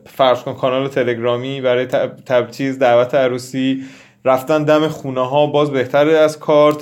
فرض 0.05 0.39
کن 0.43 0.53
کانال 0.53 0.87
تلگرامی 0.87 1.61
برای 1.61 1.85
تب- 1.85 2.21
تب 2.25 2.51
چیز 2.51 2.79
دعوت 2.79 3.13
عروسی. 3.15 3.83
رفتن 4.25 4.63
دم 4.63 4.87
خونه 4.87 5.27
ها 5.27 5.47
باز 5.47 5.71
بهتره 5.71 6.17
از 6.17 6.39
کارت. 6.39 6.77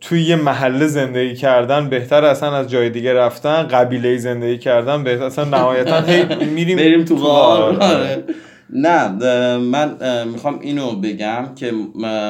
توی 0.00 0.22
یه 0.22 0.36
محله 0.36 0.86
زندگی 0.86 1.34
کردن 1.34 1.88
بهتر 1.88 2.24
اصلا 2.24 2.56
از 2.56 2.70
جای 2.70 2.90
دیگه 2.90 3.14
رفتن. 3.14 3.62
قبیله 3.62 4.16
زندگی 4.16 4.58
کردن 4.58 5.04
بهتر. 5.04 5.24
اصلا 5.24 5.44
نهایتا 5.44 6.00
هی 6.00 6.24
میریم 6.54 6.76
بریم 6.76 7.04
تو 7.04 7.16
غار. 7.16 7.76
آره. 7.82 8.24
نه 8.72 9.08
من 9.56 9.96
می‌خوام 10.28 10.58
اینو 10.60 10.92
بگم 10.92 11.54
که 11.56 11.72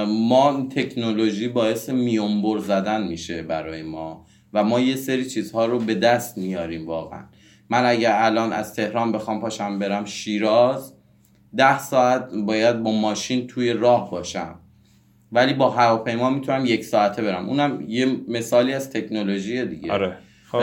ما 0.09 0.69
تکنولوژی 0.77 1.49
باعث 1.49 1.89
میونبر 1.89 2.59
زدن 2.59 3.03
میشه 3.07 3.43
برای 3.43 3.83
ما 3.83 4.27
و 4.55 4.65
ما 4.65 4.81
یه 4.81 4.97
سری 4.97 5.25
چیزها 5.25 5.67
رو 5.67 5.79
به 5.79 5.95
دست 5.95 6.39
میاریم 6.39 6.87
واقعا. 6.87 7.21
من 7.71 7.87
اگه 7.87 8.11
الان 8.13 8.53
از 8.53 8.75
تهران 8.75 9.13
بخوام 9.13 9.41
پاشم 9.41 9.79
برم 9.79 10.05
شیراز 10.05 10.95
ده 11.57 11.79
ساعت 11.79 12.29
باید 12.47 12.83
با 12.83 12.93
ماشین 12.93 13.47
توی 13.47 13.73
راه 13.73 14.11
باشم. 14.11 14.55
ولی 15.33 15.55
با 15.55 15.71
هواپیما 15.71 16.31
می‌تونم 16.31 16.67
یک 16.67 16.85
ساعته 16.85 17.23
برم. 17.23 17.49
اونم 17.49 17.85
یه 17.89 18.17
مثالی 18.29 18.75
از 18.75 18.91
تکنولوژی 18.91 19.65
دیگه. 19.65 19.93
آره. 19.93 20.17
خب. 20.51 20.61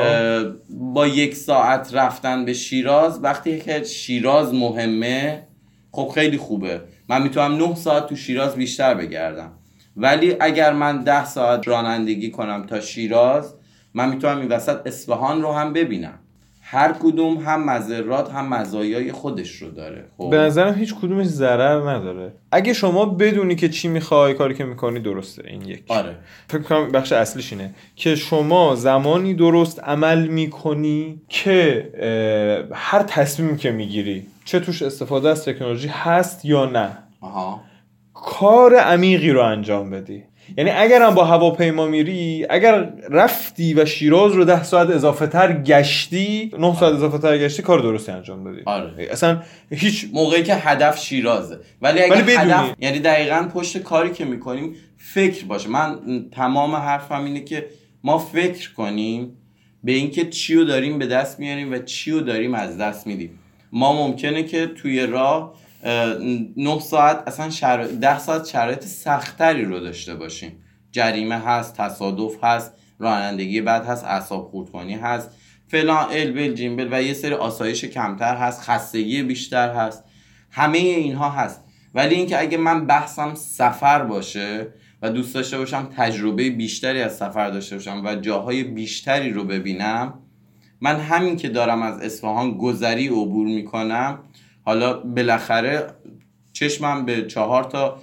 با 0.70 1.08
یک 1.08 1.36
ساعت 1.36 1.94
رفتن 1.94 2.46
به 2.46 2.54
شیراز 2.54 3.24
وقتی 3.24 3.60
که 3.60 3.84
شیراز 3.84 4.54
مهمه 4.54 5.48
خب 5.92 6.12
خیلی 6.16 6.38
خوبه. 6.38 6.82
من 7.10 7.22
می‌تونم 7.22 7.56
9 7.56 7.76
ساعت 7.76 8.08
تو 8.08 8.16
شیراز 8.16 8.56
بیشتر 8.56 8.94
بگردم. 8.94 9.52
ولی 9.98 10.36
اگر 10.40 10.74
من 10.74 11.04
10 11.04 11.26
ساعت 11.26 11.68
رانندگی 11.68 12.32
کنم 12.32 12.66
تا 12.66 12.80
شیراز 12.80 13.56
من 13.94 14.10
می‌تونم 14.10 14.40
این 14.40 14.48
وسط 14.48 14.88
اصفهان 14.88 15.42
رو 15.42 15.52
هم 15.52 15.74
ببینم. 15.74 16.20
هر 16.70 16.94
کدوم 16.94 17.38
هم 17.38 17.66
مذرات 17.66 18.32
هم 18.32 18.50
مزایای 18.50 19.12
خودش 19.12 19.52
رو 19.52 19.72
داره 19.72 20.06
خب؟ 20.18 20.30
به 20.30 20.38
نظرم 20.38 20.74
هیچ 20.74 20.96
کدومش 20.96 21.26
ضرر 21.26 21.90
نداره. 21.90 22.34
اگه 22.52 22.74
شما 22.74 23.06
بدونی 23.06 23.56
که 23.56 23.70
چی 23.70 23.88
می‌خوای 23.88 24.34
کاری 24.34 24.56
که 24.56 24.64
می‌کنی 24.64 25.00
درسته 25.00 25.44
این 25.48 25.62
یک. 25.62 25.84
آره. 25.88 26.16
فکر 26.48 26.62
کنم 26.62 26.92
بخش 26.92 27.12
اصلیش 27.12 27.54
اینه 27.54 27.74
که 27.96 28.16
شما 28.16 28.76
زمانی 28.76 29.34
درست 29.34 29.84
عمل 29.84 30.28
می‌کنی 30.28 31.22
که 31.30 31.90
هر 32.74 33.04
تصمیمی 33.04 33.58
که 33.58 33.72
می‌گیری 33.72 34.26
چه 34.46 34.60
توش 34.60 34.82
استفاده 34.82 35.30
از 35.30 35.46
تکنولوژی 35.46 35.88
هست 35.88 36.46
یا 36.46 36.66
نه 36.66 36.98
آها. 37.22 37.62
کار 38.14 38.76
عمیقی 38.76 39.32
رو 39.32 39.42
انجام 39.42 39.90
بدی. 39.90 40.24
یعنی 40.58 40.70
اگرم 40.70 41.16
با 41.16 41.26
هواپیما 41.26 41.86
میری 41.86 42.46
اگر 42.50 42.94
رفتی 43.10 43.74
و 43.74 43.86
شیراز 43.86 44.34
رو 44.34 44.46
ده 44.46 44.64
ساعت 44.64 44.90
اضافه 44.90 45.28
تر 45.28 45.62
گشتی 45.62 46.52
نه 46.60 46.76
ساعت 46.80 46.94
اضافه 46.94 47.18
تر 47.18 47.38
گشتی 47.38 47.62
کار 47.62 47.80
درستی 47.80 48.12
انجام 48.12 48.44
دادی. 48.44 48.62
آره. 48.66 49.08
اصلا 49.12 49.42
هیچ 49.72 50.08
موقعی 50.14 50.44
که 50.44 50.56
هدف 50.56 51.00
شیرازه. 51.00 51.60
ولی 51.82 52.02
اگه 52.02 52.16
ولی. 52.16 52.32
هدف 52.32 52.74
یعنی 52.80 53.00
دقیقا 53.00 53.50
پشت 53.54 53.78
کاری 53.78 54.12
که 54.12 54.26
می‌کنیم 54.26 54.76
فکر 54.98 55.46
باشه. 55.46 55.70
من 55.70 56.00
تمام 56.32 56.76
حرفم 56.76 57.24
اینه 57.24 57.40
که 57.44 57.68
ما 58.04 58.18
فکر 58.18 58.74
کنیم 58.74 59.38
به 59.84 59.92
اینکه 59.92 60.26
چی 60.26 60.56
رو 60.56 60.64
داریم 60.64 61.00
به 61.00 61.08
دست 61.08 61.40
میاریم 61.40 61.74
و 61.74 61.78
چی 61.78 62.12
رو 62.12 62.20
داریم 62.20 62.54
از 62.54 62.78
دست 62.78 63.08
میدیم. 63.08 63.40
ما 63.72 64.08
ممکنه 64.08 64.44
که 64.44 64.68
توی 64.68 65.06
راه 65.06 65.54
اه، 65.84 66.18
نه 66.58 66.80
ساعت 66.80 67.24
اصلا 67.28 67.50
شر... 67.50 67.84
ده 67.84 68.20
ساعت 68.20 68.46
شرایط 68.46 68.84
سختتری 68.84 69.66
رو 69.66 69.80
داشته 69.80 70.16
باشیم. 70.16 70.64
جریمه 70.92 71.36
هست 71.36 71.78
تصادف 71.78 72.44
هست 72.44 72.74
رانندگی 73.00 73.62
بد 73.62 73.86
هست 73.86 74.04
اعصاب 74.04 74.50
خردکنی 74.52 74.94
هست. 74.94 75.30
فلان 75.68 76.06
البل 76.12 76.54
جیمبل 76.54 76.88
و 76.92 77.02
یه 77.02 77.14
سری 77.14 77.34
آسایش 77.34 77.86
کمتر 77.86 78.36
هست 78.36 78.62
خستگی 78.62 79.24
بیشتر 79.24 79.74
هست. 79.74 80.04
همه 80.52 80.78
اینها 80.78 81.30
هست. 81.30 81.64
ولی 81.94 82.16
اینکه 82.16 82.40
اگه 82.40 82.58
من 82.58 82.86
بحثم 82.86 83.36
سفر 83.36 84.04
باشه 84.04 84.68
و 85.02 85.10
دوست 85.10 85.36
داشته 85.36 85.58
باشم 85.58 85.90
تجربه 85.98 86.50
بیشتری 86.50 87.02
از 87.02 87.18
سفر 87.18 87.50
داشته 87.50 87.76
باشم 87.76 88.02
و 88.06 88.16
جاهای 88.16 88.64
بیشتری 88.64 89.30
رو 89.30 89.44
ببینم 89.44 90.14
من 90.82 90.96
همین 90.96 91.38
که 91.38 91.50
دارم 91.50 91.82
از 91.82 92.02
اصفهان 92.02 92.58
گذری 92.58 93.08
عبور 93.08 93.48
می‌کنم 93.48 94.20
حالا 94.68 94.94
بالاخره 95.00 95.88
چشمم 96.54 97.06
به 97.06 97.22
چهار 97.22 97.64
تا 97.64 97.98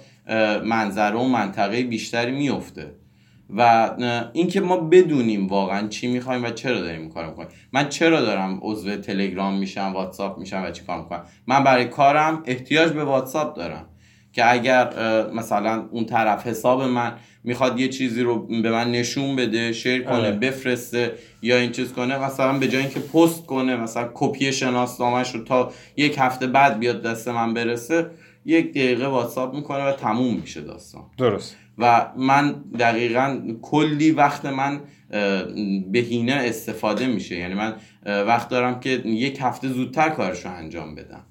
منظره 0.63 1.15
و 1.15 1.23
منطقه 1.23 1.83
بیشتری 1.83 2.31
میفته 2.31 2.91
و 3.57 3.89
اینکه 4.33 4.61
ما 4.61 4.77
بدونیم 4.77 5.47
واقعا 5.47 5.87
چی 5.87 6.07
می‌خوایم 6.07 6.43
و 6.43 6.49
چرا 6.49 6.81
داریم 6.81 7.01
این 7.01 7.09
کار 7.09 7.29
می‌کنیم. 7.29 7.49
من 7.73 7.89
چرا 7.89 8.21
دارم 8.21 8.59
عضو 8.61 8.95
تلگرام 8.95 9.57
میشم 9.57 9.91
واتساپ 9.93 10.37
میشم 10.37 10.63
و 10.67 10.71
چی 10.71 10.83
کار 10.83 11.01
می‌کنم؟ 11.01 11.23
من 11.47 11.63
برای 11.63 11.85
کارم 11.85 12.43
احتیاج 12.45 12.91
به 12.91 13.03
واتساپ 13.03 13.55
دارم. 13.55 13.85
که 14.33 14.51
اگر 14.51 14.89
مثلا 15.33 15.87
اون 15.91 16.05
طرف 16.05 16.47
حساب 16.47 16.83
من 16.83 17.13
می‌خواد 17.43 17.79
یه 17.79 17.87
چیزی 17.87 18.21
رو 18.21 18.47
به 18.47 18.71
من 18.71 18.91
نشون 18.91 19.35
بده 19.35 19.73
شیر 19.73 20.03
کنه 20.03 20.13
آره. 20.13 20.31
بفرسته 20.31 21.11
یا 21.45 21.57
این 21.57 21.71
چیز 21.71 21.93
کنه 21.93 22.17
مثلا 22.17 22.59
به 22.59 22.67
جای 22.67 22.81
اینکه 22.81 22.99
پست 22.99 23.45
کنه 23.45 23.75
مثلا 23.75 24.09
کپی 24.13 24.53
شناسنامهش 24.53 25.35
رو 25.35 25.43
تا 25.43 25.71
یک 25.97 26.15
هفته 26.17 26.47
بعد 26.47 26.79
بیاد 26.79 27.01
دست 27.01 27.27
من 27.27 27.53
برسه 27.53 28.11
یک 28.45 28.71
دقیقه 28.71 29.07
واتساپ 29.07 29.55
می‌کنه 29.55 29.83
و 29.83 29.91
تموم 29.91 30.35
میشه 30.35 30.61
داستان. 30.61 31.03
درست. 31.17 31.55
و 31.77 32.11
من 32.17 32.51
دقیقا 32.79 33.41
کلی 33.61 34.11
وقت 34.11 34.45
من 34.45 34.81
بهینه 35.91 36.33
استفاده 36.33 37.07
میشه. 37.07 37.35
یعنی 37.35 37.53
من 37.53 37.75
وقت 38.05 38.49
دارم 38.49 38.79
که 38.79 38.89
یک 39.05 39.37
هفته 39.41 39.67
زودتر 39.67 40.09
کارش 40.09 40.45
رو 40.45 40.51
انجام 40.51 40.95
بدم. 40.95 41.25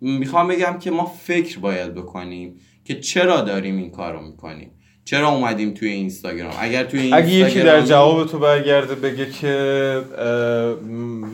می‌خوام 0.00 0.48
بگم 0.48 0.78
که 0.78 0.90
ما 0.90 1.04
فکر 1.06 1.58
باید 1.58 1.94
بکنیم 1.94 2.60
که 2.84 3.00
چرا 3.00 3.40
داریم 3.40 3.76
این 3.76 3.90
کار 3.90 4.12
رو 4.12 4.20
می‌کنیم. 4.20 4.70
چرا 5.08 5.28
اومدیم 5.28 5.74
توی 5.74 5.88
اینستاگرام؟ 5.88 6.52
اگر 6.60 6.84
توی 6.84 7.12
اگه 7.12 7.26
یکی 7.30 7.38
در 7.38 7.44
اینستاگرام 7.44 7.84
جواب 7.84 8.26
تو 8.26 8.38
برگرده 8.38 8.94
بگه 8.94 9.30
که 9.30 10.00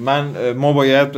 من 0.05 0.53
ما 0.53 0.73
باید 0.73 1.09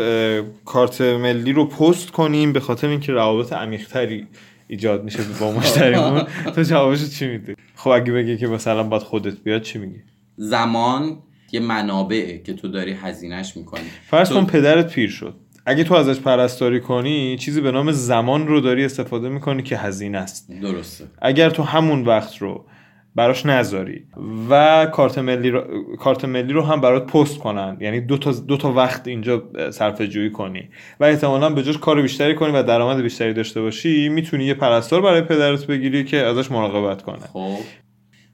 کارت 0.64 1.00
ملی 1.00 1.52
رو 1.52 1.64
پست 1.68 2.10
کنیم 2.10 2.52
به 2.52 2.60
خاطر 2.60 2.88
اینکه 2.88 3.12
روابط 3.12 3.52
عمیق‌تری 3.52 4.26
ایجاد 4.68 5.04
میشه 5.04 5.18
با 5.40 5.52
مشتریمون. 5.52 6.22
تو 6.54 6.62
جوابش 6.62 7.10
چی 7.18 7.26
میدی؟ 7.26 7.54
خب 7.74 7.90
اگه 7.90 8.12
بگه 8.12 8.36
که 8.36 8.46
مثلا 8.46 8.82
باید 8.82 9.02
خودت 9.02 9.40
بیاد 9.44 9.62
چی 9.62 9.78
میگی؟ 9.78 9.98
زمان 10.36 11.18
یه 11.52 11.60
منابعه 11.60 12.38
که 12.38 12.52
تو 12.54 12.68
داری 12.68 12.92
هزینهش 12.92 13.56
می‌کنی. 13.56 13.84
فرض 14.06 14.28
تو- 14.28 14.34
کن 14.34 14.46
پدرت 14.46 14.92
پیر 14.92 15.10
شد. 15.10 15.34
اگه 15.66 15.84
تو 15.84 15.94
ازش 15.94 16.20
پرستاری 16.20 16.80
کنی 16.80 17.36
چیزی 17.36 17.60
به 17.60 17.72
نام 17.72 17.92
زمان 17.92 18.46
رو 18.46 18.60
داری 18.60 18.84
استفاده 18.84 19.28
می‌کنی 19.28 19.62
که 19.62 19.76
هزینه 19.76 20.18
است. 20.18 20.50
درسته. 20.62 21.04
اگر 21.22 21.50
تو 21.50 21.62
همون 21.62 22.04
وقت 22.04 22.38
رو 22.38 22.66
براش 23.14 23.46
نذاری 23.46 24.06
و 24.50 24.86
کارت 24.92 25.18
ملی 25.18 25.50
رو, 25.50 25.64
کارت 25.96 26.24
ملی 26.24 26.52
رو 26.52 26.62
هم 26.62 26.80
برات 26.80 27.06
پست 27.06 27.38
کنن 27.38 27.76
یعنی 27.80 28.00
دو 28.00 28.18
تا, 28.18 28.32
دو 28.32 28.56
تا 28.56 28.72
وقت 28.72 29.08
اینجا 29.08 29.42
صرفه 29.70 30.08
جویی 30.08 30.30
کنی 30.30 30.68
و 31.00 31.04
احتمالا 31.04 31.50
به 31.50 31.62
جاش 31.62 31.78
کار 31.78 32.02
بیشتری 32.02 32.34
کنی 32.34 32.52
و 32.52 32.62
درآمد 32.62 33.02
بیشتری 33.02 33.32
داشته 33.32 33.60
باشی 33.60 34.08
می‌تونی 34.08 34.44
یه 34.44 34.54
پرستار 34.54 35.02
برای 35.02 35.22
پدرت 35.22 35.66
بگیری 35.66 36.04
که 36.04 36.16
ازش 36.16 36.50
مراقبت 36.50 37.02
کنه. 37.02 37.18
خب. 37.32 37.56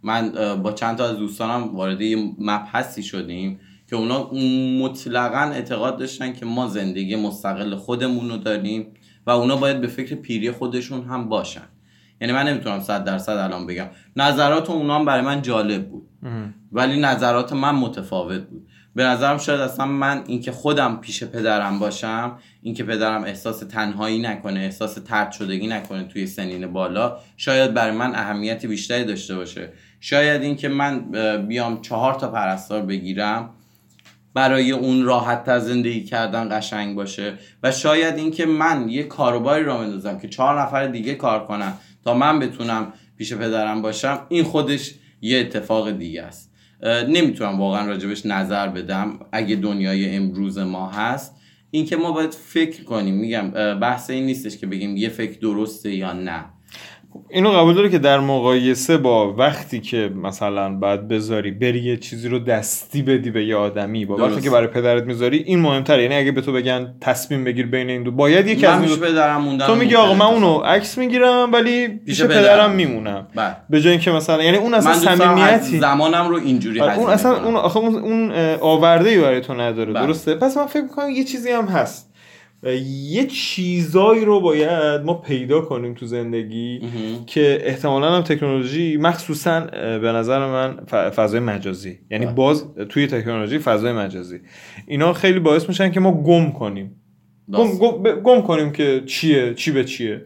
من 0.03 0.33
با 0.63 0.73
چند 0.73 0.99
تا 0.99 1.09
از 1.09 1.17
دوستانم 1.17 1.77
وارد 1.77 2.01
یه 2.01 2.17
مبحثی 2.39 3.03
شدیم. 3.03 3.61
که 3.93 3.97
اونا 3.97 4.31
مطلقا 4.85 5.39
اعتقاد 5.39 5.99
داشتن 5.99 6.33
که 6.33 6.47
ما 6.47 6.69
زندگی 6.69 7.17
مستقل 7.17 7.77
خودمون 7.77 8.31
رو 8.31 8.37
داریم 8.37 8.87
و 9.27 9.31
اونا 9.31 9.57
باید 9.57 9.81
به 9.81 9.87
فکر 9.87 10.15
پیری 10.15 10.51
خودشون 10.51 11.05
هم 11.05 11.29
باشن. 11.29 11.69
یعنی 12.21 12.33
من 12.33 12.49
نمی‌تونم 12.49 12.81
صد 12.81 13.05
درصد 13.05 13.33
الان 13.33 13.67
بگم. 13.67 13.87
نظرات 14.17 14.71
اونا 14.71 14.99
هم 14.99 15.05
برای 15.05 15.23
من 15.23 15.43
جالب 15.43 15.89
بود. 15.89 16.09
ولی 16.73 17.01
نظرات 17.01 17.53
من 17.53 17.75
متفاوت 17.75 18.43
بود. 18.43 18.69
به 18.95 19.05
نظرم 19.05 19.39
شاید 19.39 19.61
اصلا 19.61 19.87
من 19.87 20.23
اینکه 20.27 20.53
خودم 20.53 20.97
پیش 20.97 21.25
پدرم 21.25 21.79
باشم 21.79 22.39
اینکه 22.63 22.85
پدرم 22.85 23.25
احساس 23.25 23.59
تنهایی 23.59 24.19
نکنه 24.19 24.61
احساس 24.61 24.95
ترد 24.95 25.33
شدگی 25.33 25.67
نکنه 25.67 26.05
توی 26.05 26.27
سنین 26.27 26.73
بالا 26.73 27.17
شاید 27.37 27.75
برای 27.75 27.97
من 27.97 28.15
اهمیت 28.15 28.67
بیشتری 28.67 29.05
داشته 29.05 29.37
باشه. 29.37 29.73
شاید 30.01 30.43
اینکه 30.43 30.69
من 30.69 31.11
بیام 31.49 31.81
چهار 31.81 32.15
تا 32.15 32.31
پرستار 32.31 32.83
بگیرم 32.83 33.51
برای 34.35 34.73
اون 34.73 35.05
راحت 35.05 35.45
تر 35.45 35.59
زندگی 35.59 36.05
کردن 36.05 36.59
قشنگ 36.59 36.97
باشه. 36.97 37.35
و 37.63 37.73
شاید 37.73 38.17
اینکه 38.17 38.47
من 38.47 38.89
یه 38.89 39.03
کاروباری 39.03 39.65
را 39.65 39.79
بندازم 39.79 40.19
که 40.19 40.29
چهار 40.29 40.61
نفر 40.63 40.87
دیگه 40.87 41.15
کار 41.15 41.47
کنن 41.47 41.73
تا 42.05 42.15
من 42.15 42.39
بتونم 42.39 42.93
پیش 43.19 43.33
پدرم 43.33 43.83
باشم 43.83 44.27
این 44.29 44.45
خودش 44.45 44.95
یه 45.21 45.39
اتفاق 45.39 45.91
دیگه 45.91 46.23
است. 46.23 46.53
نمی‌تونم 47.09 47.61
واقعا 47.61 47.87
راجبش 47.87 48.27
نظر 48.27 48.69
بدم. 48.69 49.19
اگه 49.33 49.57
دنیای 49.57 50.17
امروز 50.17 50.59
ما 50.59 50.91
هست 50.91 51.37
اینکه 51.71 51.97
ما 51.97 52.13
باید 52.13 52.35
فکر 52.35 52.85
کنیم. 52.85 53.15
میگم 53.15 53.51
بحث 53.81 54.11
این 54.11 54.27
نیستش 54.27 54.57
که 54.57 54.67
بگیم 54.67 54.97
یه 54.97 55.09
فکر 55.09 55.39
درسته 55.41 55.95
یا 55.95 56.13
نه. 56.13 56.45
اینو 57.29 57.51
قبول 57.51 57.75
داره 57.75 57.89
که 57.89 57.99
در 57.99 58.21
مقایسه 58.21 58.97
با 58.97 59.33
وقتی 59.33 59.81
که 59.81 60.11
مثلا 60.23 60.75
باید 60.75 61.09
بذاری 61.09 61.51
بری 61.51 61.81
یه 61.81 61.97
چیزی 61.97 62.29
رو 62.29 62.39
دستی 62.39 63.03
بدی 63.03 63.31
به 63.31 63.45
یه 63.45 63.57
آدمی 63.57 64.05
با 64.05 64.17
وقتی. 64.17 64.41
که 64.41 64.51
برای 64.51 64.67
پدرت 64.67 65.03
می‌ذاری 65.03 65.39
این 65.39 65.59
مهمتره 65.59 66.03
یعنی 66.03 66.15
اگه 66.15 66.33
به 66.33 66.41
تو 66.41 66.53
بگن 66.53 66.95
تصمیم 67.01 67.45
بگیر 67.45 67.67
بین 67.67 67.91
این 67.91 68.03
دو 68.03 68.11
باید 68.11 68.47
یکی 68.47 68.67
از 68.67 68.83
دو 68.83 69.07
پدرم 69.07 69.59
تو 69.59 69.75
میگی 69.75 69.95
آقا 69.95 70.15
من. 70.15 70.27
اونو 70.27 70.59
عکس 70.59 70.99
می‌گیرم 70.99 71.53
ولی 71.53 71.89
پیش 71.89 72.23
پدرم. 72.23 72.43
پدرم 72.43 72.71
میمونم 72.71 73.27
بله. 73.35 73.57
به 73.71 73.81
جای 73.81 73.93
اینکه 73.93 74.11
مثلا 74.11 74.43
یعنی 74.43 74.57
اون 74.57 74.75
اصلا 74.75 74.95
صمیمیتی 74.95 75.79
زمانم 75.79 76.29
رو 76.29 76.37
اینجوری 76.37 76.81
آره، 76.81 76.99
اون 76.99 77.11
اصلا. 77.11 77.45
اون 77.45 77.57
آخه 77.57 77.77
اون, 77.79 78.33
آورده 78.61 79.11
ای 79.11 79.21
برای 79.21 79.41
تو 79.41 79.55
نداره 79.55 79.93
بله. 79.93 80.07
درسته 80.07 80.35
پس 80.35 80.57
من 80.57 80.67
فکر 80.67 80.83
می‌کنم 80.83 81.11
یه 81.11 81.25
چیزی 81.25 81.51
هم 81.51 81.65
هست 81.65 82.12
یه 82.63 83.27
چیزایی 83.27 84.25
رو 84.25 84.41
باید 84.41 85.01
ما 85.01 85.15
پیدا 85.15 85.61
کنیم 85.61 85.95
تو 85.95 86.07
زندگی. 86.07 86.81
که 87.27 87.59
احتمالا 87.63 88.17
هم 88.17 88.23
تکنولوژی 88.23 88.97
مخصوصا 88.97 89.61
به 89.99 90.13
نظر 90.13 90.39
من 90.39 90.85
فضای 91.11 91.41
مجازی 91.41 91.99
یعنی 92.11 92.27
بله. 92.27 92.35
باز 92.35 92.65
توی 92.89 93.07
تکنولوژی 93.07 93.59
فضای 93.59 93.93
مجازی 93.93 94.39
اینا 94.87 95.13
خیلی 95.13 95.39
باعث 95.39 95.69
میشن 95.69 95.91
که 95.91 96.01
ما 96.01 96.23
گم 96.23 96.53
کنیم 96.53 96.97
گم. 97.53 97.79
گم, 97.79 98.21
گم 98.23 98.43
کنیم 98.43 98.73
که 98.73 99.03
چیه 99.07 99.55
چی 99.55 99.71
به 99.71 99.85
چیه 99.85 100.23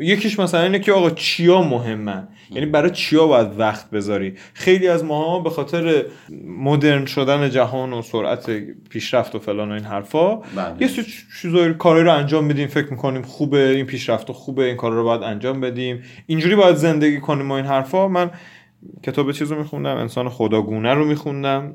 یکیش 0.00 0.38
مثلا 0.38 0.62
اینه 0.62 0.78
که 0.78 0.92
آقا 0.92 1.10
چیا 1.10 1.62
مهمن 1.62 2.28
یعنی 2.50 2.66
برای 2.66 2.90
چیا 2.90 3.26
باید 3.26 3.58
وقت 3.58 3.90
بذاری؟ 3.90 4.34
خیلی 4.54 4.88
از 4.88 5.04
ماها 5.04 5.40
به 5.40 5.50
خاطر 5.50 6.04
مدرن 6.46 7.06
شدن 7.06 7.50
جهان 7.50 7.92
و 7.92 8.02
سرعت 8.02 8.50
پیشرفت 8.90 9.34
و 9.34 9.38
فلان 9.38 9.70
و 9.70 9.74
این 9.74 9.84
حرفا 9.84 10.36
بله. 10.36 10.74
یه 10.80 10.88
سری 10.88 11.04
چیزایی 11.42 11.74
کارایی 11.74 12.04
رو 12.04 12.14
انجام 12.14 12.48
بدیم 12.48 12.66
فکر 12.68 12.90
می‌کنیم 12.90 13.22
خوبه 13.22 13.68
این 13.68 13.86
پیشرفت 13.86 14.30
و 14.30 14.32
خوبه 14.32 14.64
این 14.64 14.76
کار 14.76 14.92
رو 14.92 15.04
باید 15.04 15.22
انجام 15.22 15.60
بدیم. 15.60 16.02
اینجوری 16.26 16.54
باید 16.54 16.76
زندگی 16.76 17.20
کنیم 17.20 17.50
و 17.50 17.54
این 17.54 17.66
حرفا. 17.66 18.08
من 18.08 18.30
کتاب 19.02 19.32
چیز 19.32 19.52
رو 19.52 19.58
میخوندم 19.58 19.96
انسان 19.96 20.28
خداگونه 20.28 20.94
رو 20.94 21.04
میخوندم. 21.04 21.74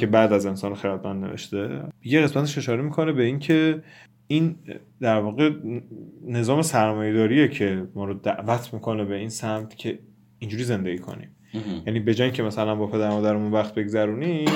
که 0.00 0.06
بعد 0.06 0.32
از 0.32 0.46
انسان 0.46 0.74
خردمند 0.74 1.24
نوشته. 1.24 1.82
یه 2.04 2.20
قسمتش 2.20 2.58
اشاره 2.58 2.82
می‌کنه 2.82 3.12
به 3.12 3.22
اینکه 3.22 3.82
این 4.32 4.56
در 5.00 5.20
واقع 5.20 5.50
نظام 6.26 6.62
سرمایه‌داریه 6.62 7.48
که 7.48 7.86
ما 7.94 8.04
رو 8.04 8.14
دعوت 8.14 8.74
می‌کنه 8.74 9.04
به 9.04 9.16
این 9.16 9.28
سمت 9.28 9.76
که 9.76 9.98
اینجوری 10.38 10.64
زندگی 10.64 10.98
کنیم. 10.98 11.36
یعنی 11.86 12.00
به 12.00 12.14
جای 12.14 12.30
که 12.30 12.42
مثلا 12.42 12.74
با 12.74 12.86
پدر 12.86 13.10
مادرمون 13.10 13.52
وقت 13.52 13.74
بگذرونیم 13.74 14.48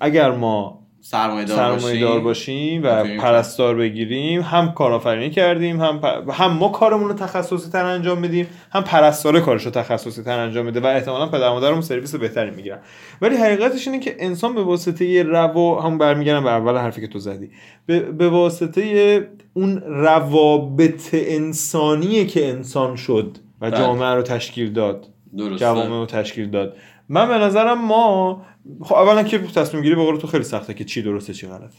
اگر 0.00 0.30
ما 0.30 0.86
سرمایه 1.02 1.44
دار 1.44 1.56
سرمایه 1.56 2.00
دار 2.00 2.20
باشیم 2.20 2.82
و 2.84 3.04
پرستار 3.18 3.74
بگیریم 3.74 4.40
هم 4.40 4.72
کارآفرینی 4.72 5.30
کردیم 5.30 5.80
هم 5.80 6.00
پ... 6.00 6.04
هم 6.30 6.52
ما 6.52 6.68
کارمون 6.68 7.08
رو 7.08 7.14
تخصصی 7.14 7.70
تر 7.70 7.84
انجام 7.84 8.18
میدیم 8.18 8.46
هم 8.72 8.84
پرستاره 8.84 9.40
کارش 9.40 9.64
رو 9.64 9.70
تخصصی 9.70 10.22
تر 10.22 10.38
انجام 10.38 10.66
میده 10.66 10.80
و 10.80 10.86
احتمالا 10.86 11.26
پدر 11.26 11.50
مادرمون 11.50 11.80
سرویس 11.80 12.14
بهتری 12.14 12.50
می‌گیرن. 12.50 12.78
ولی 13.20 13.36
حقیقتش 13.36 13.88
اینه 13.88 14.00
که 14.00 14.16
انسان 14.18 14.54
به 14.54 14.62
واسطه 14.62 15.04
یه 15.04 15.22
روا 15.22 15.82
هم 15.82 15.98
برمیگردم 15.98 16.44
به 16.44 16.50
اول 16.50 16.76
حرفی 16.76 17.00
که 17.00 17.08
تو 17.08 17.18
زدی 17.18 17.50
به, 17.86 18.00
به 18.00 18.28
واسطه 18.28 19.28
اون 19.54 19.82
روابط 19.86 21.08
انسانیه 21.12 22.26
که 22.26 22.48
انسان 22.48 22.96
شد 22.96 23.38
و 23.60 23.70
بله. 23.70 23.78
جامعه 23.78 24.14
رو 24.14 24.22
تشکیل 24.22 24.72
داد 24.72 25.06
درسته. 25.38 25.56
جوامع 25.56 25.98
رو 25.98 26.06
تشکیل 26.06 26.50
داد. 26.50 26.76
من 27.08 27.28
به 27.28 27.34
نظرم 27.34 27.84
ما 27.86 28.42
خب 28.82 28.94
اولا 28.94 29.22
که 29.22 29.38
تصمیم 29.38 29.82
گیری 29.82 29.94
به 29.94 30.02
قول 30.02 30.16
تو 30.16 30.26
خیلی 30.26 30.44
سخته 30.44 30.74
که 30.74 30.84
چی 30.84 31.02
درسته 31.02 31.34
چی 31.34 31.46
غلطه. 31.46 31.78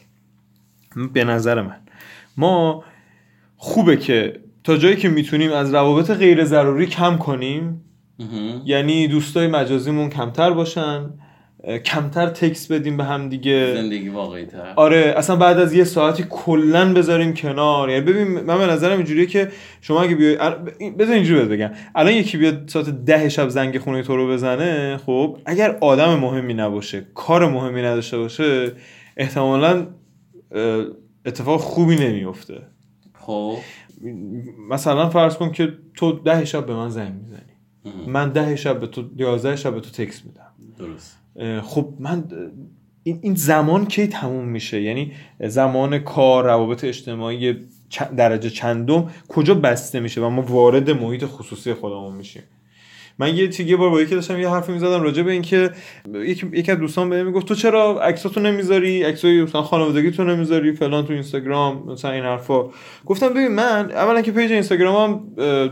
به 1.14 1.24
نظر 1.24 1.62
من. 1.62 1.80
ما 2.38 2.84
خوبه 3.58 3.98
که 3.98 4.40
تا 4.64 4.78
جایی 4.78 4.96
که 4.96 5.10
می‌تونیم 5.10 5.52
از 5.52 5.74
روابط 5.74 6.12
غیر 6.12 6.46
ضروری 6.46 6.86
کم 6.86 7.18
کنیم. 7.18 7.82
یعنی 8.66 9.08
دوستای 9.08 9.48
مجازیمون 9.48 10.10
کمتر 10.10 10.52
باشن. 10.52 11.10
کمتر 11.86 12.28
تکس 12.28 12.72
بدیم 12.72 12.98
به 12.98 13.04
هم 13.04 13.30
دیگه. 13.30 13.74
زندگی 13.76 14.10
واقعی 14.10 14.46
تر. 14.46 14.74
آره 14.76 15.14
اصلا 15.18 15.36
بعد 15.36 15.60
از 15.60 15.74
یه 15.74 15.84
ساعتی 15.84 16.26
کلا 16.30 16.94
بذاریم 16.94 17.34
کنار. 17.34 17.90
یعنی 17.90 18.06
ببین 18.06 18.28
من 18.28 18.58
به 18.58 18.66
نظرم 18.66 18.98
اینجوریه 18.98 19.26
که 19.26 19.52
شما 19.82 20.02
اگه 20.02 20.16
بیای 20.16 20.38
بذار 21.00 21.14
اینجوری 21.14 21.40
بهت 21.40 21.50
بگم. 21.50 21.72
الان 21.96 22.14
یکی 22.14 22.38
بیاد 22.38 22.68
ساعت 22.68 22.90
ده 22.90 23.30
شب 23.30 23.50
زنگ 23.50 23.78
خونه 23.78 24.04
تو 24.04 24.16
رو 24.16 24.28
بزنه 24.28 24.98
خب 24.98 25.38
اگر 25.46 25.78
آدم 25.82 26.20
مهمی 26.20 26.54
نباشه 26.54 27.08
کار 27.16 27.50
مهمی 27.50 27.82
نداشته 27.82 28.18
باشه 28.18 28.72
احتمالا 29.18 29.88
اتفاق 31.26 31.60
خوبی 31.60 31.96
نمیفته 31.96 32.62
خب. 33.20 33.58
مثلا 34.70 35.10
فرض 35.10 35.38
کن 35.38 35.52
که 35.52 35.74
تو 35.96 36.12
ده 36.12 36.46
شب 36.46 36.66
به 36.66 36.74
من 36.74 36.90
زنگ 36.90 37.14
می‌زنی. 37.14 37.42
من 38.08 38.30
ده 38.30 38.56
شب 38.56 38.80
به 38.80 38.88
تو 38.88 39.04
یازده 39.18 39.56
شب 39.56 39.74
به 39.74 39.80
تو 39.80 39.90
تکس 39.90 40.26
میدم. 40.26 40.51
درست. 40.82 41.18
خب 41.62 41.94
من 42.00 42.24
این, 43.04 43.20
این 43.22 43.36
زمان 43.36 43.86
کی 43.86 44.08
تموم 44.08 44.46
میشه؟ 44.46 44.82
یعنی 44.82 45.12
زمان 45.40 46.00
کار 46.00 46.44
روابط 46.44 46.84
اجتماعی 46.84 47.56
درجه 48.18 48.50
چندم 48.50 49.10
کجا 49.28 49.54
بسته 49.54 50.00
میشه 50.00 50.22
و 50.22 50.30
ما 50.30 50.42
وارد 50.42 50.90
محیط 50.90 51.26
خصوصی 51.26 51.74
خودمون 51.74 52.16
میشیم؟ 52.16 52.44
من 53.22 53.36
یه 53.36 53.48
چیزی 53.48 53.76
بار 53.76 53.90
با 53.90 54.02
یکی 54.02 54.16
داشتم 54.16 54.40
یه 54.40 54.50
حرفی 54.50 54.72
می‌زدم 54.72 55.02
راجع 55.02 55.24
به 55.24 55.32
اینکه 55.32 55.72
یکی 56.14 56.48
یکی 56.54 56.72
از 56.72 56.78
دوستان 56.78 57.10
بهم 57.10 57.26
می‌گفت 57.26 57.48
تو 57.48 57.56
چرا 57.56 58.02
عکساتو 58.02 58.40
نمی‌ذاری؟ 58.40 59.04
عکسای 59.04 59.44
مثلا 59.44 59.62
خانوادگی 59.62 60.12
تو 60.12 60.24
نمی‌ذاری؟ 60.24 60.74
فلان 60.74 61.06
تو 61.06 61.14
اینستاگرام. 61.14 61.84
مثلا 61.92 62.12
این 62.12 62.24
حرفا. 62.24 62.64
گفتم 63.06 63.30
ببین 63.30 63.48
من 63.48 63.92
اولا 63.92 64.22
که 64.22 64.32
پیج 64.32 64.52
اینستاگرامم 64.52 65.22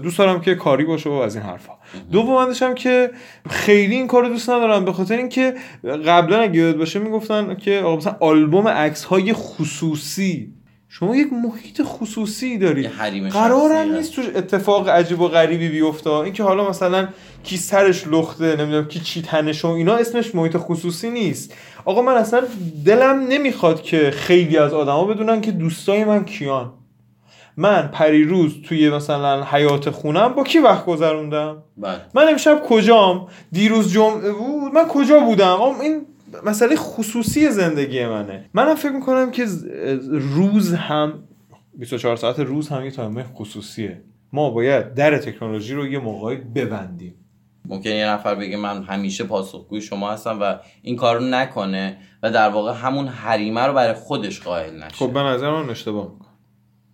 دوست 0.03 0.17
دارم 0.17 0.41
که 0.41 0.55
کاری 0.55 0.83
باشه 0.83 1.09
و 1.09 1.13
از 1.13 1.35
این 1.35 1.45
حرفا. 1.45 1.73
دوم 2.11 2.45
داشتم 2.45 2.75
که 2.75 3.11
خیلی 3.49 3.95
این 3.95 4.07
کارو 4.07 4.29
دوست 4.29 4.49
ندارم 4.49 4.85
به 4.85 4.93
خاطر 4.93 5.17
اینکه 5.17 5.53
قبلا 5.83 6.39
اگه 6.39 6.59
یاد 6.59 6.77
باشه 6.77 6.99
می‌گفتن 6.99 7.55
که 7.55 7.79
آقا 7.79 7.95
مثلا 7.95 8.15
آلبوم 8.19 8.67
عکس 8.67 9.03
های 9.03 9.33
خصوصی 9.33 10.53
شما 10.91 11.15
یک 11.15 11.27
محیط 11.33 11.81
خصوصی 11.83 12.57
دارید. 12.57 12.83
یه 12.83 12.91
حریم 12.91 13.29
قرار 13.29 13.69
شخصی 13.69 13.73
هم 13.73 13.87
هست. 13.87 13.97
نیست 13.97 14.15
توش 14.15 14.25
اتفاق 14.35 14.89
عجیب 14.89 15.21
و 15.21 15.27
غریبی 15.27 15.69
بیفته. 15.69 16.09
اینکه 16.09 16.43
حالا 16.43 16.69
مثلا 16.69 17.07
کی 17.43 17.57
سرش 17.57 18.07
لخته 18.07 18.55
نمی‌دونم 18.55 18.85
کی 18.87 18.99
چی 18.99 19.21
تنشه 19.21 19.67
و 19.67 19.71
اینا 19.71 19.95
اسمش 19.95 20.35
محیط 20.35 20.57
خصوصی 20.57 21.09
نیست. 21.09 21.53
آقا 21.85 22.01
من 22.01 22.13
اصلا 22.13 22.43
دلم 22.85 23.27
نمی‌خواد 23.27 23.81
که 23.81 24.11
خیلی 24.11 24.57
از 24.57 24.73
آدما 24.73 25.05
بدونن 25.05 25.41
که 25.41 25.51
دوستای 25.51 26.03
من 26.03 26.25
کیان. 26.25 26.73
من 27.57 27.87
پریروز 27.87 28.53
توی 28.67 28.89
مثلا 28.89 29.43
حیات 29.43 29.89
خونم 29.89 30.27
با 30.27 30.43
کی 30.43 30.59
وقت 30.59 30.85
گذروندم؟ 30.85 31.63
بله. 31.77 32.01
من 32.13 32.27
امشب 32.27 32.63
کجام؟ 32.69 33.27
دیروز 33.51 33.93
جمعه 33.93 34.31
بود. 34.31 34.73
من 34.73 34.87
کجا 34.87 35.19
بودم؟ 35.19 35.59
این 35.81 36.01
مسئله 36.45 36.75
خصوصی 36.75 37.51
زندگی 37.51 38.05
منه. 38.05 38.49
منم 38.53 38.75
فکر 38.75 38.91
می‌کنم 38.91 39.31
که 39.31 39.45
روز 40.11 40.73
هم 40.73 41.23
24 41.73 42.15
ساعت 42.15 42.39
روز 42.39 42.69
هم 42.69 42.85
یه 42.85 42.91
تایم 42.91 43.23
خصوصیه. 43.23 44.01
ما 44.33 44.49
باید 44.49 44.93
در 44.93 45.17
تکنولوژی 45.17 45.73
رو 45.73 45.87
یه 45.87 45.99
موقعی 45.99 46.37
ببندیم. 46.37 47.15
ممکن 47.65 47.89
یه 47.89 48.07
نفر 48.07 48.35
بگه 48.35 48.57
من 48.57 48.83
همیشه 48.83 49.23
پاسخگوی 49.23 49.81
شما 49.81 50.11
هستم 50.11 50.37
و 50.41 50.55
این 50.81 50.95
کار 50.95 51.17
رو 51.17 51.25
نکنه 51.25 51.97
و 52.23 52.31
در 52.31 52.49
واقع 52.49 52.73
همون 52.73 53.07
حریمه 53.07 53.61
رو 53.61 53.73
برای 53.73 53.93
خودش 53.93 54.41
قائل 54.41 54.75
نشه. 54.75 54.95
خب 54.95 55.13
به 55.13 55.19
نظر 55.19 55.51
من 55.51 55.69
اشتباه 55.69 56.11
می‌کنم 56.11 56.29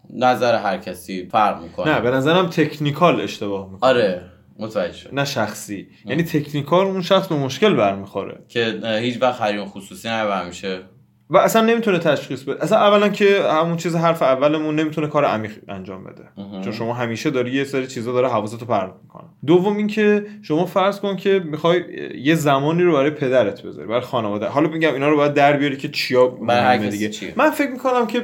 نظر 0.09 0.55
هر 0.55 0.77
کسی 0.77 1.29
فرق 1.31 1.61
می‌کنه. 1.61 1.95
نه 1.95 2.01
به 2.01 2.11
نظرم 2.11 2.47
تکنیکال 2.47 3.21
اشتباه 3.21 3.71
می‌کنم 3.71 3.89
آره. 3.89 4.21
متوجه 4.59 5.09
نه 5.13 5.25
شخصی. 5.25 5.87
یعنی 6.05 6.23
تکنیکال 6.23 6.85
اون 6.85 7.01
شخص 7.01 7.27
به 7.27 7.35
مشکل 7.35 7.73
برمیخوره. 7.73 8.43
که 8.47 8.81
هیچ 9.01 9.21
وقت 9.21 9.41
حریم 9.41 9.65
خصوصی 9.65 10.09
نبر 10.09 10.47
میشه 10.47 10.81
و 11.29 11.37
اصلا 11.37 11.61
نمی‌تونه 11.61 11.99
تشخیص 11.99 12.43
بده. 12.43 12.63
اصلا 12.63 12.77
اولا 12.77 13.09
که 13.09 13.41
همون 13.49 13.77
چیز 13.77 13.95
حرف 13.95 14.21
اولمون 14.21 14.75
نمی‌تونه 14.75 15.07
کار 15.07 15.25
عمیق 15.25 15.51
انجام 15.67 16.03
بده. 16.03 16.23
چون 16.63 16.71
شما 16.71 16.93
همیشه 16.93 17.29
داری 17.29 17.51
یه 17.51 17.63
سری 17.63 17.87
چیزا 17.87 18.11
داره 18.11 18.27
حواستو 18.27 18.65
پرت 18.65 18.91
می‌کنه. 19.03 19.23
دوم 19.45 19.77
اینکه 19.77 20.25
شما 20.41 20.65
فرض 20.65 20.99
کن 20.99 21.15
که 21.15 21.41
می‌خوای 21.45 21.83
یه 22.23 22.35
زمانی 22.35 22.83
رو 22.83 22.93
برای 22.93 23.09
پدرت 23.09 23.61
بذاری 23.61 23.87
برای 23.87 24.01
خانواده. 24.01 24.45
حالا 24.45 24.69
میگم 24.69 24.93
اینا 24.93 25.09
رو 25.09 25.17
باید 25.17 25.33
در 25.33 25.57
بیاری 25.57 25.77
که 25.77 25.89
چیا 25.89 26.37
مهمه 26.41 26.89
دیگه. 26.89 27.09
چیه؟ 27.09 27.33
من 27.35 27.49
فکر 27.49 27.71
می‌کنم 27.71 28.07
که 28.07 28.21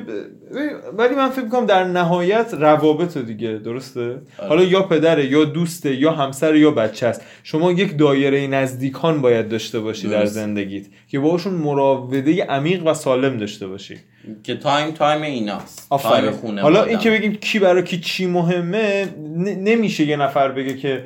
ولی 0.98 1.16
من 1.16 1.30
فکر 1.30 1.44
می‌کنم 1.44 1.66
در 1.66 1.84
نهایت 1.84 2.54
روابط 2.54 3.18
دیگه 3.18 3.62
درسته؟ 3.66 4.22
حالا 4.50 4.64
یا 4.64 4.82
پدره 4.82 5.26
یا 5.26 5.46
دوسته 5.46 5.96
یا 5.96 6.12
همسر 6.12 6.56
یا 6.56 6.72
بچه 6.72 7.08
است. 7.08 7.22
شما 7.44 7.72
یک 7.72 7.98
دایره 7.98 8.48
نزدیکان 8.48 9.22
باید 9.22 9.50
داشته 9.50 9.80
باشی 9.80 10.10
در 10.10 10.20
درست. 10.20 10.34
زندگیت 10.34 10.86
که 11.08 11.20
باشون 11.20 11.54
مراوده 11.54 12.44
عمیق 12.44 12.84
و 12.92 12.94
سالم 12.94 13.38
داشته 13.38 13.68
باشی 13.68 13.98
که 14.44 14.56
time 14.56 14.92
time 14.92 15.22
ایناست. 15.22 15.90
time 15.90 16.32
خونه 16.32 16.62
حالا. 16.62 16.84
این 16.84 16.98
که 16.98 17.12
بگیم 17.12 17.36
کی 17.36 17.60
برای 17.60 17.84
کی 17.84 18.00
چی 18.00 18.26
مهمه 18.26 19.06
نمیشه 19.38 20.06
یه 20.06 20.16
نفر 20.16 20.52
بگه 20.52 20.78
که 20.78 21.04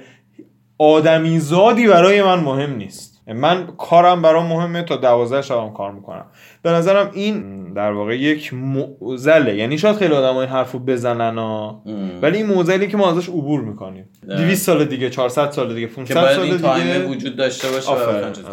آدمیزادی 0.77 1.87
برای 1.87 2.23
من 2.23 2.39
مهم 2.39 2.75
نیست 2.75 3.14
من 3.27 3.67
کارم 3.77 4.21
برام 4.21 4.45
مهمه 4.45 4.83
تا 4.83 4.95
دوازده 4.95 5.41
شبم 5.41 5.73
کار 5.73 5.91
می‌کنم. 5.91 6.25
به 6.61 6.71
نظرم 6.71 7.11
این 7.13 7.65
در 7.73 7.91
واقع 7.91 8.17
یک 8.17 8.53
معضله. 8.53 9.55
یعنی 9.55 9.77
شاید 9.77 9.95
خیلی 9.95 10.13
آدم 10.13 10.37
این 10.37 10.49
حرف 10.49 10.71
رو 10.71 10.79
بزنن 10.79 11.37
ها. 11.37 11.83
ولی 12.21 12.37
این 12.37 12.45
معضلی 12.45 12.87
که 12.87 12.97
ما 12.97 13.11
ازش 13.11 13.29
عبور 13.29 13.61
می‌کنیم. 13.61 14.09
نه. 14.27 14.35
200 14.35 14.65
سال 14.65 14.85
دیگه 14.85 15.09
400 15.09 15.51
سال 15.51 15.75
دیگه 15.75 15.87
که 15.87 15.93
500 15.93 16.21
باید 16.21 16.35
سال 16.35 16.45
این 16.45 16.57
time 16.57 16.83
دیگه. 16.83 17.07
وجود 17.07 17.35
داشته 17.35 17.67
باشه. 17.67 17.91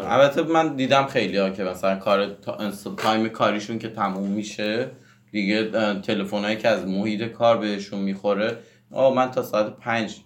البته 0.09 0.43
من 0.43 0.77
دیدم 0.77 1.07
خیلی 1.07 1.37
ها 1.37 1.51
که 1.51 1.65
مثلا 1.65 1.97
کار 1.97 2.27
تا... 2.27 2.59
time 2.97 3.29
کاریشون 3.29 3.79
که 3.79 3.89
تموم 3.89 4.29
میشه 4.29 4.87
دیگه 5.33 5.71
تلفنایی 6.01 6.57
که 6.57 6.69
از 6.69 6.87
محیط 6.87 7.23
کار 7.23 7.57
بهشون 7.57 7.99
می‌خوره 7.99 8.57
آه 8.93 9.15
من 9.15 9.31
تا 9.31 9.43
ساعت 9.43 9.77
پنج 9.77 10.17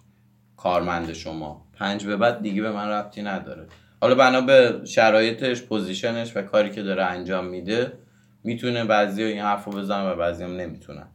کارمند 0.57 1.13
شما. 1.13 1.65
پنج 1.79 2.05
به 2.05 2.15
بعد 2.15 2.41
دیگه 2.41 2.61
به 2.61 2.71
من 2.71 2.89
ربطی 2.89 3.21
نداره. 3.21 3.67
حالا 4.01 4.15
بنا 4.15 4.41
به 4.41 4.73
شرایطش 4.85 5.61
پوزیشنش 5.61 6.31
و 6.35 6.41
کاری 6.41 6.69
که 6.69 6.83
داره 6.83 7.03
انجام 7.03 7.45
میده 7.45 7.91
می‌تونه 8.43 8.85
بعضی 8.85 9.23
این 9.23 9.41
حرف 9.41 9.65
رو 9.65 9.71
بزنن 9.71 10.11
و 10.11 10.15
بعضی 10.15 10.43
هم 10.43 10.55
نمی‌تونن 10.55 11.07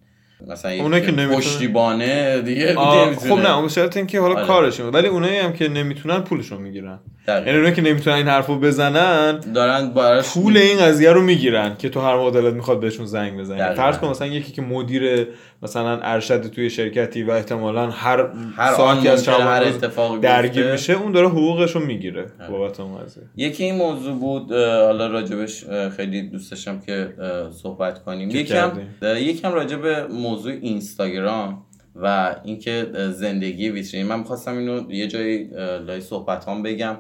مثلا 0.48 0.72
اونایی 0.72 1.06
که 1.06 1.12
نمی‌تونن. 1.12 1.36
پشتیبانه 1.36 2.40
دیگه 2.40 2.74
خب 3.14 3.32
نه 3.32 3.58
اون 3.58 3.68
شرط 3.68 3.96
این 3.96 4.06
که 4.06 4.20
حالا 4.20 4.34
آره. 4.34 4.46
کارشون 4.46 4.88
ولی 4.94 5.08
اونایی 5.08 5.38
هم 5.38 5.52
که 5.52 5.68
نمی‌تونن 5.68 6.20
پولشون 6.20 6.62
می‌گیرن. 6.62 6.98
یعنی 7.28 7.50
اونایی 7.50 7.74
که 7.74 7.82
نمی‌تونن 7.82 8.16
این 8.16 8.28
حرفو 8.28 8.58
بزنن 8.58 9.40
دارن 9.40 9.90
براش 9.90 10.34
پول 10.34 10.56
این 10.56 10.78
قضیه 10.78 11.12
رو 11.12 11.22
می‌گیرن 11.22 11.76
که 11.78 11.88
تو 11.88 12.00
هر 12.00 12.16
موقع 12.16 12.30
دلت 12.30 12.54
می‌خواد 12.54 12.80
بهشون 12.80 13.06
زنگ 13.06 13.38
بزنی. 13.38 13.74
فرض 13.74 13.98
کن 13.98 14.08
مثلا 14.08 14.28
یکی 14.28 14.52
که 14.52 14.62
مدیر 14.62 15.28
مثلا 15.62 16.00
ارشد 16.02 16.42
توی 16.42 16.70
شرکتی 16.70 17.22
و 17.22 17.30
احتمالا 17.30 17.90
هر, 17.90 18.26
هر 18.56 18.74
ساعتی 18.74 19.08
از 19.08 19.28
هر 19.28 19.64
روز 19.64 19.74
اتفاقی 19.74 20.20
درگیر. 20.20 20.72
میشه 20.72 20.92
اون 20.92 21.12
داره 21.12 21.28
حقوقش 21.28 21.74
رو 21.74 21.86
می‌گیره 21.86 22.26
بابت 22.50 22.80
اون 22.80 22.98
قضیه. 22.98 23.22
یکی 23.36 23.64
این 23.64 23.74
موضوع 23.74 24.18
بود 24.18 24.52
حالا 24.52 25.06
راجبش 25.06 25.64
خیلی 25.96 26.22
دوست 26.22 26.50
داشتم 26.50 26.80
که 26.80 27.14
صحبت 27.62 28.04
کنیم. 28.04 28.30
یکم 28.30 28.72
یکم 29.02 29.52
راجع 29.52 29.76
به 29.76 30.06
موضوع 30.06 30.52
اینستاگرام 30.52 31.66
و 31.94 32.36
اینکه 32.44 32.86
زندگی 33.10 33.70
ویترین. 33.70 34.06
من 34.06 34.18
می‌خواستم 34.18 34.58
اینو 34.58 34.92
یه 34.92 35.06
جایی 35.06 35.50
اه، 35.54 35.78
لای 35.78 36.00
صحبت 36.00 36.48
هم 36.48 36.62
بگم 36.62 36.96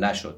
نشد. 0.00 0.36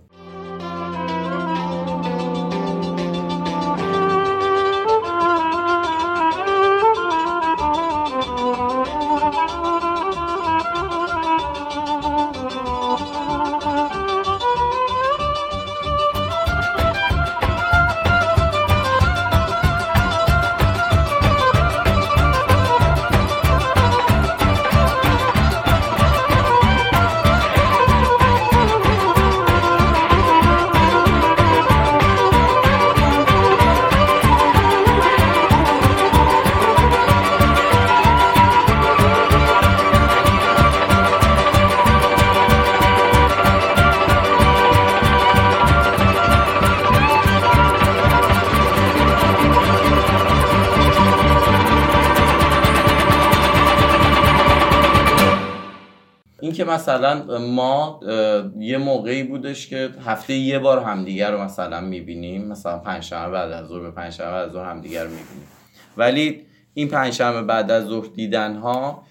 که 56.54 56.64
مثلا 56.64 57.38
ما 57.38 58.00
یه 58.58 58.78
موقعی 58.78 59.22
بودش 59.22 59.68
که 59.68 59.90
هفته 60.04 60.34
یه 60.34 60.58
بار 60.58 60.82
همدیگر 60.82 61.30
رو 61.30 61.42
مثلا 61.44 61.80
می‌بینیم. 61.80 62.48
مثلا 62.48 62.78
پنجشنبه 62.78 63.32
بعد 63.32 63.52
از 63.52 63.66
ظهر 63.68 63.80
به 63.80 63.90
پنجشنبه 63.90 64.30
بعد 64.30 64.46
از 64.46 64.52
ظهر 64.52 64.70
همدیگر 64.70 65.02
رو 65.02 65.10
می‌بینیم. 65.10 65.48
ولی 65.96 66.42
این 66.74 66.88
پنجشنبه 66.88 67.42
بعد 67.42 67.70
از 67.70 67.84
ظهر 67.84 68.06
دیدن 68.14 68.56
ها 68.56 69.02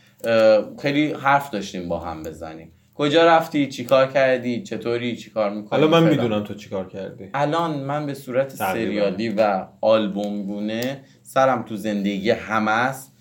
خیلی 0.82 1.14
حرف 1.14 1.50
داشتیم 1.50 1.90
با 1.90 2.00
هم 2.00 2.24
بزنیم. 2.24 2.72
کجا 2.96 3.26
رفتی؟ 3.26 3.68
چیکار 3.68 4.08
کردی؟ 4.08 4.64
چطوری؟ 4.64 5.16
چیکار 5.16 5.50
می‌کنی؟ 5.50 5.84
الان 5.84 6.04
من 6.04 6.10
می‌دونم 6.10 6.44
تو 6.44 6.54
چیکار 6.54 6.88
کردی. 6.88 7.30
الان 7.34 7.80
من 7.80 8.06
به 8.06 8.14
صورت 8.14 8.50
سریالی 8.50 9.30
و 9.30 9.66
آلبوم 9.82 10.44
گونه 10.44 11.02
سرم 11.24 11.64
تو 11.64 11.76
زندگی 11.76 12.32
همه 12.32 12.72
است. 12.72 13.17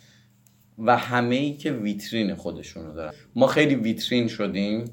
و 0.78 0.96
همه 0.96 1.36
ای 1.36 1.52
که 1.52 1.72
ویترین 1.72 2.34
خودشونو 2.34 2.92
دارن. 2.92 3.12
ما 3.36 3.46
خیلی 3.46 3.74
ویترین 3.74 4.28
شدیم 4.28 4.84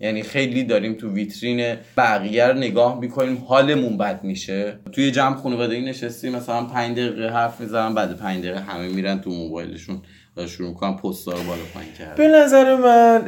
یعنی 0.00 0.22
خیلی 0.22 0.64
داریم 0.64 0.94
تو 0.94 1.12
ویترین 1.12 1.76
بقیه 1.96 2.46
رو 2.46 2.54
نگاه 2.54 3.00
می‌کنیم 3.00 3.44
حالمون 3.48 3.96
بد 3.96 4.24
میشه. 4.24 4.78
توی 4.92 5.10
جمع 5.10 5.36
خانواده 5.36 5.80
نشستیم 5.80 6.36
مثلا 6.36 6.64
پنج 6.64 6.98
دقیقه 6.98 7.28
حرف 7.28 7.60
می‌زنم 7.60 7.94
بعد 7.94 8.16
پنج 8.16 8.44
دقیقه 8.44 8.60
همه 8.60 8.88
میرن 8.88 9.20
تو 9.20 9.30
موبایلشون 9.30 10.02
و 10.36 10.46
شروع 10.46 10.68
می‌کنن 10.68 10.96
پست 10.96 11.28
رو 11.28 11.34
بالا 11.34 11.62
پایین 11.74 11.92
کرد 11.98 12.16
به 12.16 12.28
نظر 12.28 12.76
من 12.76 13.26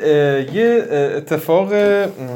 یه 0.55 0.85
اتفاق 1.17 1.71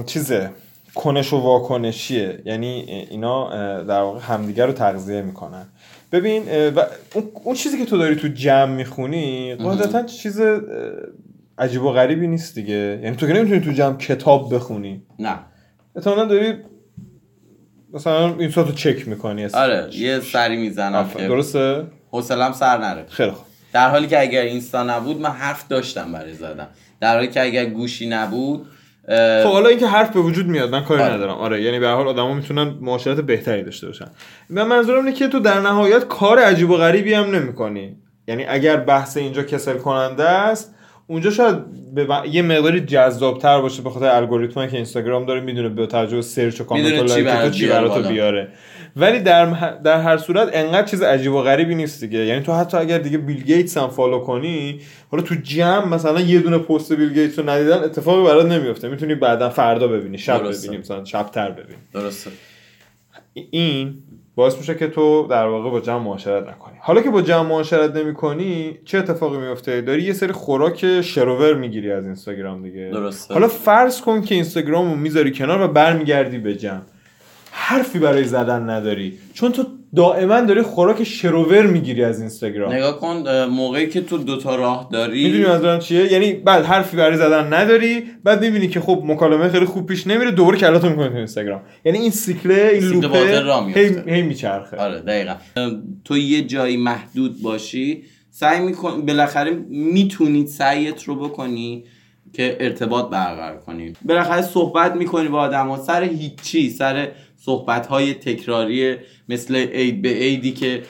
چیزه 0.05 0.51
کنش 0.95 1.33
و 1.33 1.37
واکنشیه. 1.37 2.43
یعنی 2.45 2.67
اینا 3.11 3.51
در 3.83 4.01
واقع 4.01 4.21
همدیگه 4.21 4.67
رو 4.67 4.73
تغذیه 4.73 5.23
می‌کنن. 5.23 5.67
ببین 6.13 6.69
و 6.69 6.85
اون 7.45 7.55
چیزی 7.55 7.79
که 7.79 7.85
تو 7.85 7.99
داری 7.99 8.17
تو 8.17 8.29
جمع 8.29 8.75
می‌خونی 8.75 9.55
قاعدتا 9.55 10.03
چیز 10.03 10.41
عجیب 11.59 11.83
و 11.83 11.93
غریبی 11.93 12.27
نیست 12.27 12.55
دیگه. 12.55 13.01
یعنی 13.03 13.17
تو 13.17 13.27
که 13.27 13.33
نمی‌تونی 13.33 13.61
تو 13.61 13.73
جمع 13.73 13.97
کتاب 13.97 14.55
بخونی. 14.55 15.03
نه. 15.19 15.39
اتمالا 15.97 16.25
داری 16.25 16.55
مثلا 17.93 18.35
این 18.39 18.53
رو 18.53 18.73
چک 18.73 19.09
می‌کنی. 19.09 19.45
آره 19.45 19.89
یه 19.93 20.21
سری 20.21 20.57
می‌زنم 20.57 21.11
درسته؟ 21.19 21.85
حوصلم 22.11 22.53
سر 22.53 22.79
نره. 22.79 23.05
خیلی 23.09 23.31
خوب. 23.31 23.47
در 23.73 23.91
حالی 23.91 24.07
که 24.07 24.21
اگر 24.21 24.43
اینستا 24.43 24.83
نبود 24.83 25.21
من 25.21 25.31
حرف 25.31 25.69
داشتم 25.69 26.13
برای 26.13 26.35
زدن. 26.35 26.69
در 27.01 27.15
حالی 27.15 27.29
که 27.29 27.43
اگر 27.43 27.65
گوشی 27.65 28.09
نبود 28.09 28.67
خب 29.45 29.53
حالا 29.53 29.69
اینکه 29.69 29.87
حرف 29.87 30.13
به 30.13 30.21
وجود 30.21 30.47
میاد 30.47 30.71
من 30.71 30.85
کاری 30.85 31.03
آره. 31.03 31.15
ندارم. 31.15 31.35
آره 31.35 31.63
یعنی 31.63 31.79
به 31.79 31.89
حال 31.89 32.09
آدما 32.09 32.35
می‌تونن 32.35 32.75
معاشرت 32.81 33.21
بهتری 33.21 33.63
داشته 33.63 33.87
باشن. 33.87 34.07
من 34.51 34.67
منظورم 34.67 35.05
اینه 35.05 35.17
که 35.17 35.29
تو 35.29 35.39
در 35.39 35.61
نهایت 35.61 36.09
کار 36.09 36.39
عجیب 36.39 36.71
و 36.71 36.77
غریبی 36.77 37.15
هم 37.15 37.35
نمی‌کنی. 37.35 37.97
یعنی 38.29 38.45
اگر 38.45 38.77
بحث 38.77 39.17
اینجا 39.17 39.43
کسل 39.43 39.75
کننده 39.75 40.29
است 40.29 40.75
اونجا 41.07 41.31
شاید 41.31 41.57
به 41.95 42.07
یه 42.31 42.43
مقداری 42.43 42.81
جذابتر 42.81 43.61
باشه 43.61 43.83
به 43.83 43.91
خاطر 43.91 44.07
الگوریتمی 44.07 44.69
که 44.69 44.77
اینستاگرام 44.77 45.27
داره 45.27 45.41
می‌دونه 45.41 45.69
به 45.69 45.87
توجه 45.87 46.21
سرچ 46.21 46.61
و 46.61 46.65
کامنت 46.65 47.03
و 47.03 47.51
چی 47.51 47.69
برات 47.69 48.09
بیاره. 48.09 48.49
ولی 48.97 49.21
در, 49.21 49.47
در 49.85 50.01
هر 50.01 50.17
صورت 50.17 50.51
انقدر 50.53 50.87
چیز 50.87 51.03
عجیب 51.03 51.33
و 51.33 51.43
غریبی 51.43 51.75
نیست 51.75 52.01
دیگه. 52.01 52.19
یعنی 52.19 52.43
تو 52.43 52.53
حتی 52.53 52.77
اگر 52.77 52.99
دیگه 52.99 53.19
بیل 53.19 53.43
گیتس 53.43 53.79
هم 53.79 53.89
follow 53.89 54.19
کنی 54.19 54.81
حالا 55.11 55.23
تو 55.23 55.35
جمع 55.35 55.89
مثلا 55.89 56.21
یه 56.21 56.39
دونه 56.41 56.59
پست 56.59 56.93
بیل 56.93 57.13
گیتس 57.13 57.39
رو 57.39 57.51
ندیدن 57.51 57.85
اتفاقی 57.85 58.25
برات 58.25 58.47
نمیفته. 58.47 58.89
می‌تونی 58.89 59.15
بعدا 59.15 59.49
فردا 59.49 59.89
ببینی 59.89 60.19
شب 60.19 60.43
ببینی 60.43 60.77
مثلا 60.77 61.05
شب 61.05 61.27
تر 61.27 61.51
ببینی 61.51 61.79
درسته. 61.95 62.31
این 63.51 63.95
باعث 64.35 64.59
میشه 64.59 64.75
که 64.75 64.87
تو 64.87 65.27
در 65.31 65.47
واقع 65.47 65.71
با 65.71 65.81
جمع 65.81 66.03
معاشرت 66.03 66.49
نکنی. 66.49 66.75
حالا 66.81 67.03
که 67.03 67.11
با 67.11 67.23
جمع 67.23 67.49
معاشرت 67.49 67.97
نمی‌کنی 67.97 68.79
چه 68.85 68.99
اتفاقی 68.99 69.39
میفته 69.39 69.81
داری 69.81 70.03
یه 70.03 70.13
سری 70.13 70.33
خوراک 70.33 71.01
شروور 71.01 71.55
می‌گیری 71.55 71.93
از 71.93 72.05
اینستاگرام 72.05 72.63
دیگه. 72.63 72.91
درسته. 72.93 73.35
حالا 73.35 73.49
فرض 73.49 74.01
کن 74.01 74.23
که 74.23 74.35
اینستاگرام 74.35 74.91
رو 74.91 74.97
می‌ذاری 74.97 75.33
کنار 75.33 75.63
و 75.63 75.69
برمیگردی 75.69 76.39
به 76.39 76.55
جمع. 76.55 76.81
حرفی 77.69 77.99
برای 77.99 78.25
زدن 78.25 78.71
نداری. 78.71 79.19
چون 79.35 79.53
تو 79.53 79.65
دائما 79.97 80.41
داری 80.41 80.63
خوراک 80.63 81.05
شروور 81.05 81.67
می‌گیری 81.67 82.05
از 82.05 82.21
اینستاگرام. 82.21 82.73
نگاه 82.73 83.01
کن 83.01 83.45
موقعی 83.45 83.87
که 83.87 84.01
تو 84.01 84.19
دوتا 84.19 84.57
راه 84.57 84.89
داری 84.93 85.25
می‌دونی 85.25 85.45
منظورم 85.45 85.79
چیه؟ 85.79 86.13
یعنی 86.13 86.33
بعد 86.33 86.65
حرفی 86.65 86.97
برای 86.97 87.17
زدن 87.17 87.55
نداری 87.55 88.03
بعد 88.25 88.45
می‌بینی 88.45 88.69
که 88.69 88.81
خب 88.81 89.03
مکالمه 89.07 89.49
خیلی 89.49 89.65
خوب 89.65 89.87
پیش 89.87 90.07
نمیره 90.07 90.31
دوباره 90.31 90.59
کلاتو 90.59 90.89
می‌کنی 90.89 91.09
تو 91.09 91.17
اینستاگرام. 91.17 91.61
یعنی 91.85 91.99
این 91.99 92.11
سیکله 92.11 92.71
این 92.73 92.85
لوپه 92.85 93.71
هی, 93.75 94.15
هی 94.15 94.23
میچرخه. 94.23 94.77
آره 94.77 95.01
دقیقا. 95.01 95.35
تو 96.05 96.19
یه 96.19 96.43
جایی 96.43 96.77
محدود 96.77 97.43
باشی 97.43 98.03
سعی 98.31 98.61
میکن 98.61 99.07
بالاخره 99.07 99.51
می‌تونید 99.69 100.47
سعیت 100.47 101.03
رو 101.03 101.17
بکنی 101.17 101.85
که 102.33 102.57
ارتباط 102.61 103.11
برقرار 103.11 103.61
کنی. 103.61 103.93
بالاخره 104.05 104.43
صحبت 104.43 104.95
می‌کنی 104.97 105.29
با 105.29 105.41
آدم 105.41 105.77
سر 105.77 106.05
هیچی 106.05 106.71
سر 106.71 107.09
صحبت 107.41 107.87
های 107.87 108.15
تکراری 108.15 108.97
مثل 109.29 109.57
عید 109.57 110.03
به 110.03 110.09
عیدی 110.09 110.53
که 110.53 110.83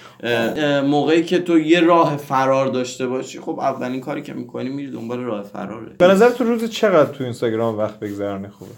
موقعی 0.87 1.23
که 1.25 1.39
تو 1.39 1.59
یه 1.59 1.81
راه 1.81 2.17
فرار 2.17 2.67
داشته 2.67 3.07
باشی 3.07 3.41
خب 3.41 3.59
اولین 3.59 4.01
کاری 4.01 4.23
که 4.23 4.35
می‌کنی 4.35 4.69
میری 4.69 4.91
دنبال 4.91 5.19
راه 5.19 5.43
فراره. 5.43 5.93
به 5.99 6.07
نظر 6.07 6.31
تو 6.31 6.45
روز 6.45 6.71
چقدر 6.71 7.13
تو 7.13 7.25
اینستاگرام 7.25 7.79
وقت 7.79 8.01
بگذرانی 8.01 8.49
خوبه؟ 8.49 8.71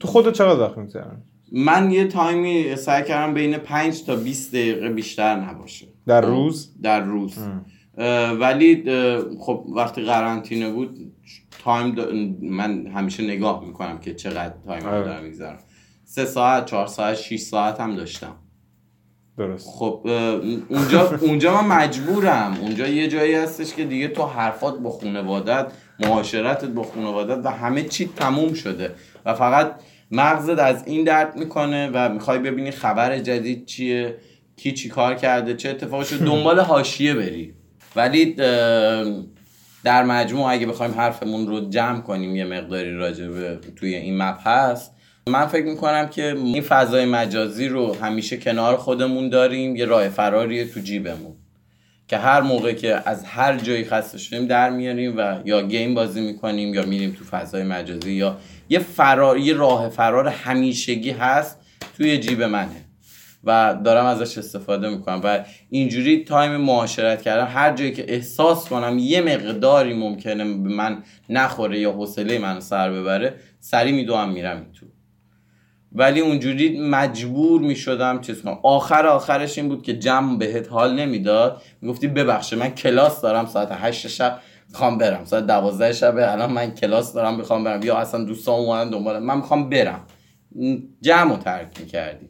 تو 0.00 0.08
خودت 0.08 0.32
چقدر 0.32 0.60
وقت 0.60 0.78
میگذرانی؟ 0.78 1.22
من 1.52 1.90
یه 1.90 2.08
time 2.08 2.62
ی 2.62 2.76
سعی 2.76 3.04
کردم 3.04 3.34
بین 3.34 3.58
5 3.58 4.04
تا 4.04 4.16
20 4.16 4.52
دقیقه 4.52 4.88
بیشتر 4.88 5.36
نباشه. 5.36 5.86
در 6.06 6.20
روز؟ 6.20 6.72
در 6.82 7.00
روز. 7.00 7.38
ولی 8.40 8.84
خب 9.40 9.64
وقتی 9.76 10.02
قرنطینه 10.02 10.70
بود 10.70 11.12
time 11.64 11.94
من 12.42 12.86
همیشه 12.86 13.22
نگاه 13.22 13.64
می‌کنم 13.66 13.98
که 13.98 14.14
چقدر 14.14 14.54
time 14.66 14.86
آره. 14.86 15.04
دارم 15.04 15.24
میگذرونم 15.24 15.58
سه 16.08 16.24
ساعت 16.24 16.66
چهار 16.66 16.86
ساعت 16.86 17.16
6 17.16 17.40
ساعت 17.40 17.80
هم 17.80 17.96
داشتم. 17.96 18.36
درست. 19.38 19.68
خب 19.68 20.00
اونجا 20.68 21.18
اونجا 21.20 21.62
من 21.62 21.76
مجبورم. 21.76 22.56
اونجا 22.60 22.86
یه 22.86 23.08
جایی 23.08 23.34
هستش 23.34 23.74
که 23.74 23.84
دیگه 23.84 24.08
تو 24.08 24.26
حرفات 24.26 24.78
با 24.78 24.90
خانوادت 24.90 25.66
معاشرتت 26.00 26.64
با 26.64 26.82
خانوادت 26.82 27.46
و 27.46 27.50
همه 27.50 27.82
چی 27.82 28.10
تموم 28.16 28.54
شده. 28.54 28.94
و 29.24 29.34
فقط 29.34 29.74
مغزت 30.10 30.58
از 30.58 30.86
این 30.86 31.04
درد 31.04 31.36
می‌کنه 31.36 31.90
و 31.94 32.12
می‌خوای 32.12 32.38
ببینی 32.38 32.70
خبر 32.70 33.18
جدید 33.18 33.66
چیه 33.66 34.16
کی 34.56 34.72
چی 34.72 34.88
کار 34.88 35.14
کرده 35.14 35.56
چه 35.56 35.70
اتفاقی 35.70 36.04
شده 36.04 36.24
دنبال 36.24 36.60
حاشیه 36.60 37.14
بری. 37.14 37.54
ولی 37.96 38.34
در 39.84 40.04
مجموع 40.04 40.50
اگه 40.50 40.66
بخوایم 40.66 40.92
حرفمون 40.92 41.46
رو 41.46 41.68
جمع 41.68 42.00
کنیم 42.00 42.36
یه 42.36 42.44
مقداری 42.44 42.96
راجع 42.96 43.28
به 43.28 43.58
توی 43.76 43.94
این 43.94 44.22
مبحث 44.22 44.88
من 45.28 45.46
فکر 45.46 45.64
می‌کنم 45.64 46.08
که 46.08 46.26
این 46.26 46.62
فضای 46.62 47.04
مجازی 47.04 47.68
رو 47.68 47.94
همیشه 47.94 48.36
کنار 48.36 48.76
خودمون 48.76 49.28
داریم 49.28 49.76
یه 49.76 49.84
راه 49.84 50.08
فراریه 50.08 50.64
تو 50.64 50.80
جیبمون 50.80 51.34
که 52.08 52.16
هر 52.16 52.40
موقع 52.40 52.72
که 52.72 53.08
از 53.08 53.24
هر 53.24 53.56
جایی 53.56 53.84
خسته 53.84 54.18
شدیم 54.18 54.46
در 54.46 54.70
میاریم 54.70 55.14
و 55.16 55.40
یا 55.44 55.62
game 55.62 55.94
بازی 55.94 56.20
می‌کنیم 56.20 56.74
یا 56.74 56.82
میریم 56.82 57.10
تو 57.18 57.24
فضای 57.24 57.62
مجازی 57.62 58.12
یا 58.12 58.36
یه 58.68 58.78
فرار 58.78 59.52
راه 59.54 59.88
فرار 59.88 60.28
همیشگی 60.28 61.10
هست 61.10 61.58
توی 61.96 62.18
جیب 62.18 62.42
منه 62.42 62.84
و 63.44 63.76
دارم 63.84 64.04
ازش 64.04 64.38
استفاده 64.38 64.88
می‌کنم 64.88 65.20
و 65.24 65.44
اینجوری 65.70 66.24
time 66.24 66.56
معاشرت 66.56 67.22
کردن 67.22 67.46
هر 67.46 67.74
جایی 67.76 67.92
که 67.92 68.04
احساس 68.08 68.68
کنم 68.68 68.98
یه 68.98 69.20
مقداری 69.20 69.94
ممکنه 69.94 70.44
به 70.44 70.68
من 70.68 71.02
نخوره 71.28 71.80
یا 71.80 71.92
حوصله 71.92 72.38
من 72.38 72.60
سر 72.60 72.90
ببره 72.90 73.34
سری 73.60 73.92
میدوام 73.92 74.32
میرم 74.32 74.56
این 74.56 74.72
تو. 74.72 74.95
ولی 75.98 76.20
اونجوری 76.20 76.80
مجبور 76.80 77.60
می‌شدم 77.60 78.20
چیز 78.20 78.42
کنم. 78.42 78.58
آخر 78.62 79.06
آخرش 79.06 79.58
این 79.58 79.68
بود 79.68 79.82
که 79.82 79.98
جمع 79.98 80.38
بهت 80.38 80.68
حال 80.72 81.00
نمی‌داد. 81.00 81.62
می‌گفتی 81.80 82.08
ببخشه 82.08 82.56
من 82.56 82.68
کلاس 82.68 83.20
دارم 83.20 83.46
ساعت 83.46 83.68
8 83.72 84.08
شب 84.08 84.38
می‌خوام 84.68 84.98
برم. 84.98 85.24
ساعت 85.24 85.46
12 85.46 85.92
شب 85.92 86.16
الان 86.16 86.52
من 86.52 86.70
کلاس 86.74 87.12
دارم 87.12 87.36
می‌خوام 87.36 87.64
برم. 87.64 87.82
یا 87.82 87.96
اصلا 87.96 88.24
دوستان 88.24 88.54
اومدن 88.54 88.90
دنبالم 88.90 89.22
من 89.22 89.36
می‌خوام 89.36 89.70
برم. 89.70 90.06
جمع 91.00 91.30
رو 91.30 91.36
ترک 91.36 91.80
می‌کردی. 91.80 92.28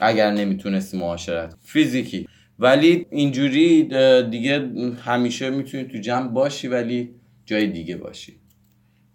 اگر 0.00 0.30
نمی‌تونستی 0.30 0.98
معاشرت 0.98 1.54
فیزیکی. 1.62 2.28
ولی 2.58 3.06
اینجوری 3.10 3.82
دیگه 4.30 4.70
همیشه 5.04 5.50
می‌تونی 5.50 5.84
تو 5.84 5.98
جمع 5.98 6.28
باشی 6.28 6.68
ولی 6.68 7.14
جای 7.44 7.66
دیگه 7.66 7.96
باشی. 7.96 8.40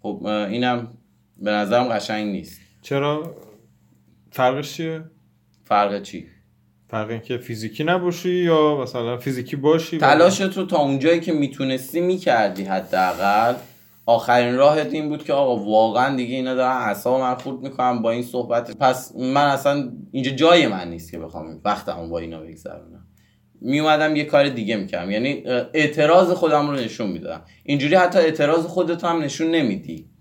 خب 0.02 0.26
اینم 0.26 0.88
به 1.36 1.50
نظرم 1.50 1.88
قشنگ 1.88 2.32
نیست. 2.32 2.60
چرا؟ 2.82 3.34
فرقش 4.32 4.72
چیه؟ 4.72 5.04
فرق 5.64 6.02
چی؟ 6.02 6.26
فرق 6.88 7.10
اینکه 7.10 7.38
فیزیکی 7.38 7.84
نباشی 7.84 8.30
یا 8.30 8.76
مثلا 8.82 9.16
فیزیکی 9.16 9.56
باشی 9.56 9.98
تلاشت 9.98 10.56
رو 10.56 10.64
تا 10.64 10.78
اونجایی 10.78 11.20
که 11.20 11.32
می‌تونستی 11.32 12.00
می‌کردی 12.00 12.64
حداقل. 12.64 13.54
آخرین 14.06 14.54
راهت 14.54 14.92
این 14.92 15.08
بود 15.08 15.24
که 15.24 15.32
آقا 15.32 15.64
واقعا 15.64 16.16
دیگه 16.16 16.34
اینا 16.34 16.54
دارن 16.54 16.76
اعصاب 16.76 17.20
من 17.20 17.34
خورد 17.34 17.60
می‌کنم 17.60 18.02
با 18.02 18.10
این 18.10 18.22
صحبت. 18.22 18.76
پس 18.76 19.16
من 19.16 19.46
اصلا 19.46 19.92
اینجا 20.12 20.30
جای 20.30 20.66
من 20.66 20.90
نیست 20.90 21.10
که 21.10 21.18
بخوام 21.18 21.60
وقتمو 21.64 22.08
با 22.08 22.18
اینا 22.18 22.40
بگذرونم. 22.40 23.06
می 23.60 23.80
اومدم 23.80 24.16
یه 24.16 24.24
کار 24.24 24.48
دیگه 24.48 24.76
می‌کردم. 24.76 25.10
یعنی 25.10 25.42
اعتراض 25.74 26.30
خودم 26.30 26.70
رو 26.70 26.76
نشون 26.76 27.10
می‌دادم. 27.10 27.42
اینجوری 27.64 27.94
حتی 27.94 28.18
اعتراض 28.18 28.66
خودت 28.66 29.04
هم 29.04 29.22
نشون 29.22 29.50
نمیدی. 29.50 30.11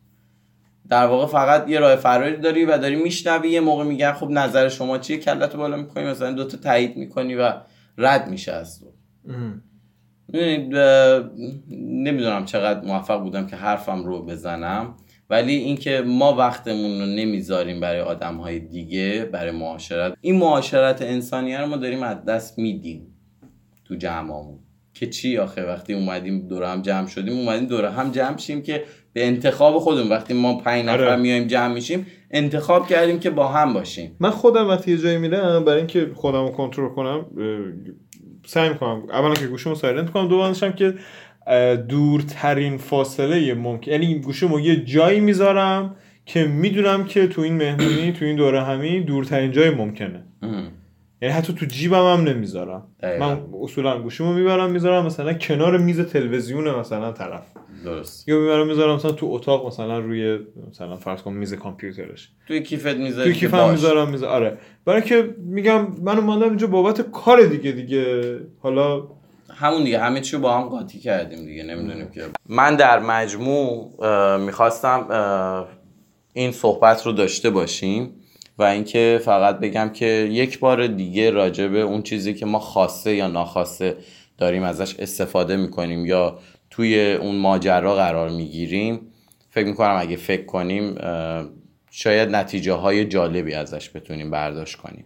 در 0.91 1.05
واقع 1.05 1.25
فقط 1.25 1.69
یه 1.69 1.79
راه 1.79 1.95
فراری 1.95 2.37
داری 2.37 2.65
و 2.65 2.77
داری 2.77 2.95
میشنوی 2.95 3.49
یه 3.49 3.59
موقع 3.59 3.83
میگن 3.83 4.11
خب 4.11 4.29
نظر 4.29 4.69
شما 4.69 4.97
چیه؟ 4.97 5.17
کلتو 5.17 5.57
بالا 5.57 5.77
می‌کنی 5.77 6.03
مثلا 6.03 6.31
دوتا 6.31 6.57
تایید 6.57 6.97
می‌کنی 6.97 7.35
و 7.35 7.53
رد 7.97 8.29
میشه 8.29 8.51
از 8.51 8.79
تو. 8.79 8.85
نمی‌دونم 11.79 12.45
چقدر 12.45 12.81
موفق 12.85 13.21
بودم 13.21 13.47
که 13.47 13.55
حرفم 13.55 14.03
رو 14.03 14.25
بزنم 14.25 14.95
ولی 15.29 15.55
اینکه 15.55 16.03
ما 16.05 16.35
وقتمون 16.35 16.99
رو 16.99 17.05
نمی‌ذاریم 17.05 17.79
برای 17.79 18.01
آدم 18.01 18.37
های 18.37 18.59
دیگه 18.59 19.29
برای 19.33 19.51
معاشرت. 19.51 20.13
این 20.21 20.35
معاشرت 20.35 21.01
انسانی 21.01 21.55
رو 21.55 21.65
ما 21.65 21.77
داریم 21.77 22.03
از 22.03 22.25
دست 22.25 22.59
میدیم 22.59 23.15
تو 23.85 23.95
جمعمون 23.95 24.59
که 24.93 25.07
چی 25.07 25.37
آخه؟ 25.37 25.63
وقتی 25.63 25.93
اومدیم 25.93 26.47
دور 26.47 26.63
هم 26.63 26.81
جمع 26.81 27.07
شدیم 27.07 27.39
اومدیم 27.39 27.67
دور 27.67 27.85
هم 27.85 28.11
جمع 28.11 28.37
شیم 28.37 28.61
که 28.61 28.83
به 29.13 29.27
انتخاب 29.27 29.79
خودمون. 29.79 30.09
وقتی 30.09 30.33
ما 30.33 30.57
پنج 30.57 30.85
نفر 30.85 31.03
آره. 31.03 31.15
میایم 31.15 31.47
جمع 31.47 31.73
میشیم 31.73 32.07
انتخاب 32.31 32.87
کردیم 32.87 33.19
که 33.19 33.29
با 33.29 33.47
هم 33.47 33.73
باشیم. 33.73 34.15
من 34.19 34.29
خودم 34.29 34.67
وقتی 34.67 34.91
یه 34.91 34.97
جایی 34.97 35.17
میرم 35.17 35.65
برای 35.65 35.77
اینکه 35.77 36.11
خودم 36.15 36.45
رو 36.45 36.51
کنترل 36.51 36.89
کنم 36.89 37.25
سعی 38.45 38.69
می‌کنم. 38.69 39.03
اولا 39.09 39.33
که 39.33 39.47
گوشمو 39.47 39.75
سایلنت 39.75 40.09
کنم. 40.09 40.27
دومش 40.27 40.63
که 40.63 40.93
دورترین 41.89 42.77
فاصله 42.77 43.53
ممکن 43.53 43.91
یعنی 43.91 44.19
گوشمو 44.19 44.59
یه 44.59 44.83
جایی 44.85 45.19
می‌ذارم 45.19 45.95
که 46.25 46.43
می‌دونم 46.43 47.05
که 47.05 47.27
تو 47.27 47.41
این 47.41 47.53
مهمونی 47.53 48.11
تو 48.11 48.25
این 48.25 48.35
دوره 48.35 48.63
همی 48.63 49.01
دورترین 49.01 49.51
جای 49.51 49.69
ممکنه. 49.69 50.23
یعنی 51.21 51.33
حتی 51.33 51.53
تو 51.53 51.65
جیبم 51.65 52.13
هم 52.13 52.23
نمی‌ذارم. 52.23 52.87
من 53.03 53.37
اصولا 53.61 54.01
گوشیمو 54.01 54.33
می‌برم 54.33 54.71
می‌ذارم 54.71 55.05
مثلا 55.05 55.33
کنار 55.33 55.77
میز 55.77 55.99
تلویزیون 56.01 56.79
مثلا 56.79 57.11
طرف. 57.11 57.43
درست. 57.85 58.29
یا 58.29 58.39
می‌برم 58.39 58.67
می‌ذارم 58.67 58.95
مثلا 58.95 59.11
تو 59.11 59.27
اتاق 59.31 59.67
مثلا 59.67 59.99
روی 59.99 60.39
مثلا 60.69 60.95
فرض 60.95 61.21
کن 61.21 61.33
میز 61.33 61.53
کامپیوترش. 61.53 62.29
توی 62.47 62.63
کیفت 62.63 62.95
می‌ذاری 62.95 63.31
توی 63.31 63.39
کیفم 63.39 63.69
می‌ذارم 63.69 64.09
می‌ذارم. 64.09 64.33
آره. 64.33 64.57
برای 64.85 65.01
که 65.01 65.35
میگم 65.37 65.87
من 66.01 66.17
اومدم 66.17 66.49
اینجا 66.49 66.67
بابت 66.67 67.01
کار 67.01 67.45
دیگه 67.45 67.71
دیگه. 67.71 68.39
حالا 68.59 69.07
همون 69.49 69.83
دیگه 69.83 69.99
همه 69.99 70.21
چی 70.21 70.37
با 70.37 70.57
هم 70.57 70.69
قاطی 70.69 70.99
کردیم 70.99 71.45
دیگه 71.45 71.63
نمی‌دونیم 71.63 72.09
که. 72.09 72.25
من 72.49 72.75
در 72.75 72.99
مجموع 72.99 73.91
می‌خواستم 74.37 75.67
این 76.33 76.51
صحبت 76.51 77.05
رو 77.05 77.11
داشته 77.11 77.49
باشیم 77.49 78.13
و 78.57 78.63
اینکه 78.63 79.21
فقط 79.25 79.59
بگم 79.59 79.89
که 79.89 80.05
یک 80.05 80.59
بار 80.59 80.87
دیگه 80.87 81.31
راجع 81.31 81.67
به 81.67 81.81
اون 81.81 82.01
چیزی 82.01 82.33
که 82.33 82.45
ما 82.45 82.59
خواسته 82.59 83.15
یا 83.15 83.27
ناخواسته 83.27 83.97
داریم 84.37 84.63
ازش 84.63 84.95
استفاده 84.99 85.55
می‌کنیم 85.55 86.05
یا 86.05 86.39
توی 86.71 87.13
اون 87.13 87.35
ماجرا 87.35 87.95
قرار 87.95 88.29
می‌گیریم. 88.29 88.99
فکر 89.49 89.65
می‌کنم 89.65 89.97
اگه 89.99 90.15
فکر 90.15 90.45
کنیم 90.45 90.95
شاید 91.91 92.29
نتیجه 92.29 92.73
های 92.73 93.05
جالبی 93.05 93.53
ازش 93.53 93.89
بتونیم 93.89 94.31
برداشت 94.31 94.75
کنیم. 94.75 95.05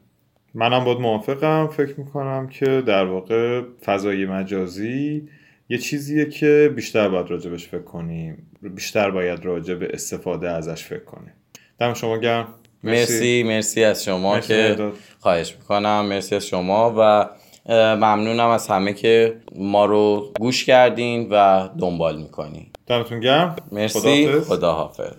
منم 0.53 0.85
باید 0.85 0.97
موافقم. 0.97 1.67
فکر 1.67 1.93
می‌کنم 1.97 2.47
که 2.47 2.83
در 2.87 3.05
واقع 3.05 3.61
فضای 3.85 4.25
مجازی 4.25 5.29
یه 5.69 5.77
چیزیه 5.77 6.25
که 6.25 6.71
بیشتر 6.75 7.09
باید 7.09 7.27
راجبش 7.31 7.67
فکر 7.67 7.81
کنیم. 7.81 8.51
بیشتر 8.61 9.11
باید 9.11 9.45
راجع 9.45 9.73
به 9.73 9.89
استفاده 9.93 10.49
ازش 10.49 10.83
فکر 10.83 11.03
کنیم. 11.03 11.33
دم 11.79 11.93
شما 11.93 12.17
گرم. 12.17 12.47
مرسی. 12.83 13.43
مرسی. 13.43 13.83
از 13.83 14.03
شما 14.03 14.39
که 14.39 14.75
خواهش 15.19 15.55
می‌کنم. 15.55 16.05
مرسی 16.05 16.35
از 16.35 16.47
شما 16.47 16.95
و 16.99 17.29
ممنونم 17.69 18.49
از 18.49 18.67
همه 18.67 18.93
که 18.93 19.35
ما 19.55 19.85
رو 19.85 20.31
گوش 20.39 20.65
کردین 20.65 21.27
و 21.31 21.67
دنبال 21.79 22.17
می‌کنین. 22.17 22.65
دمتون 22.87 23.19
گرم. 23.19 23.55
مرسی. 23.71 24.27
خدا 24.41 24.73
حافظ 24.73 25.11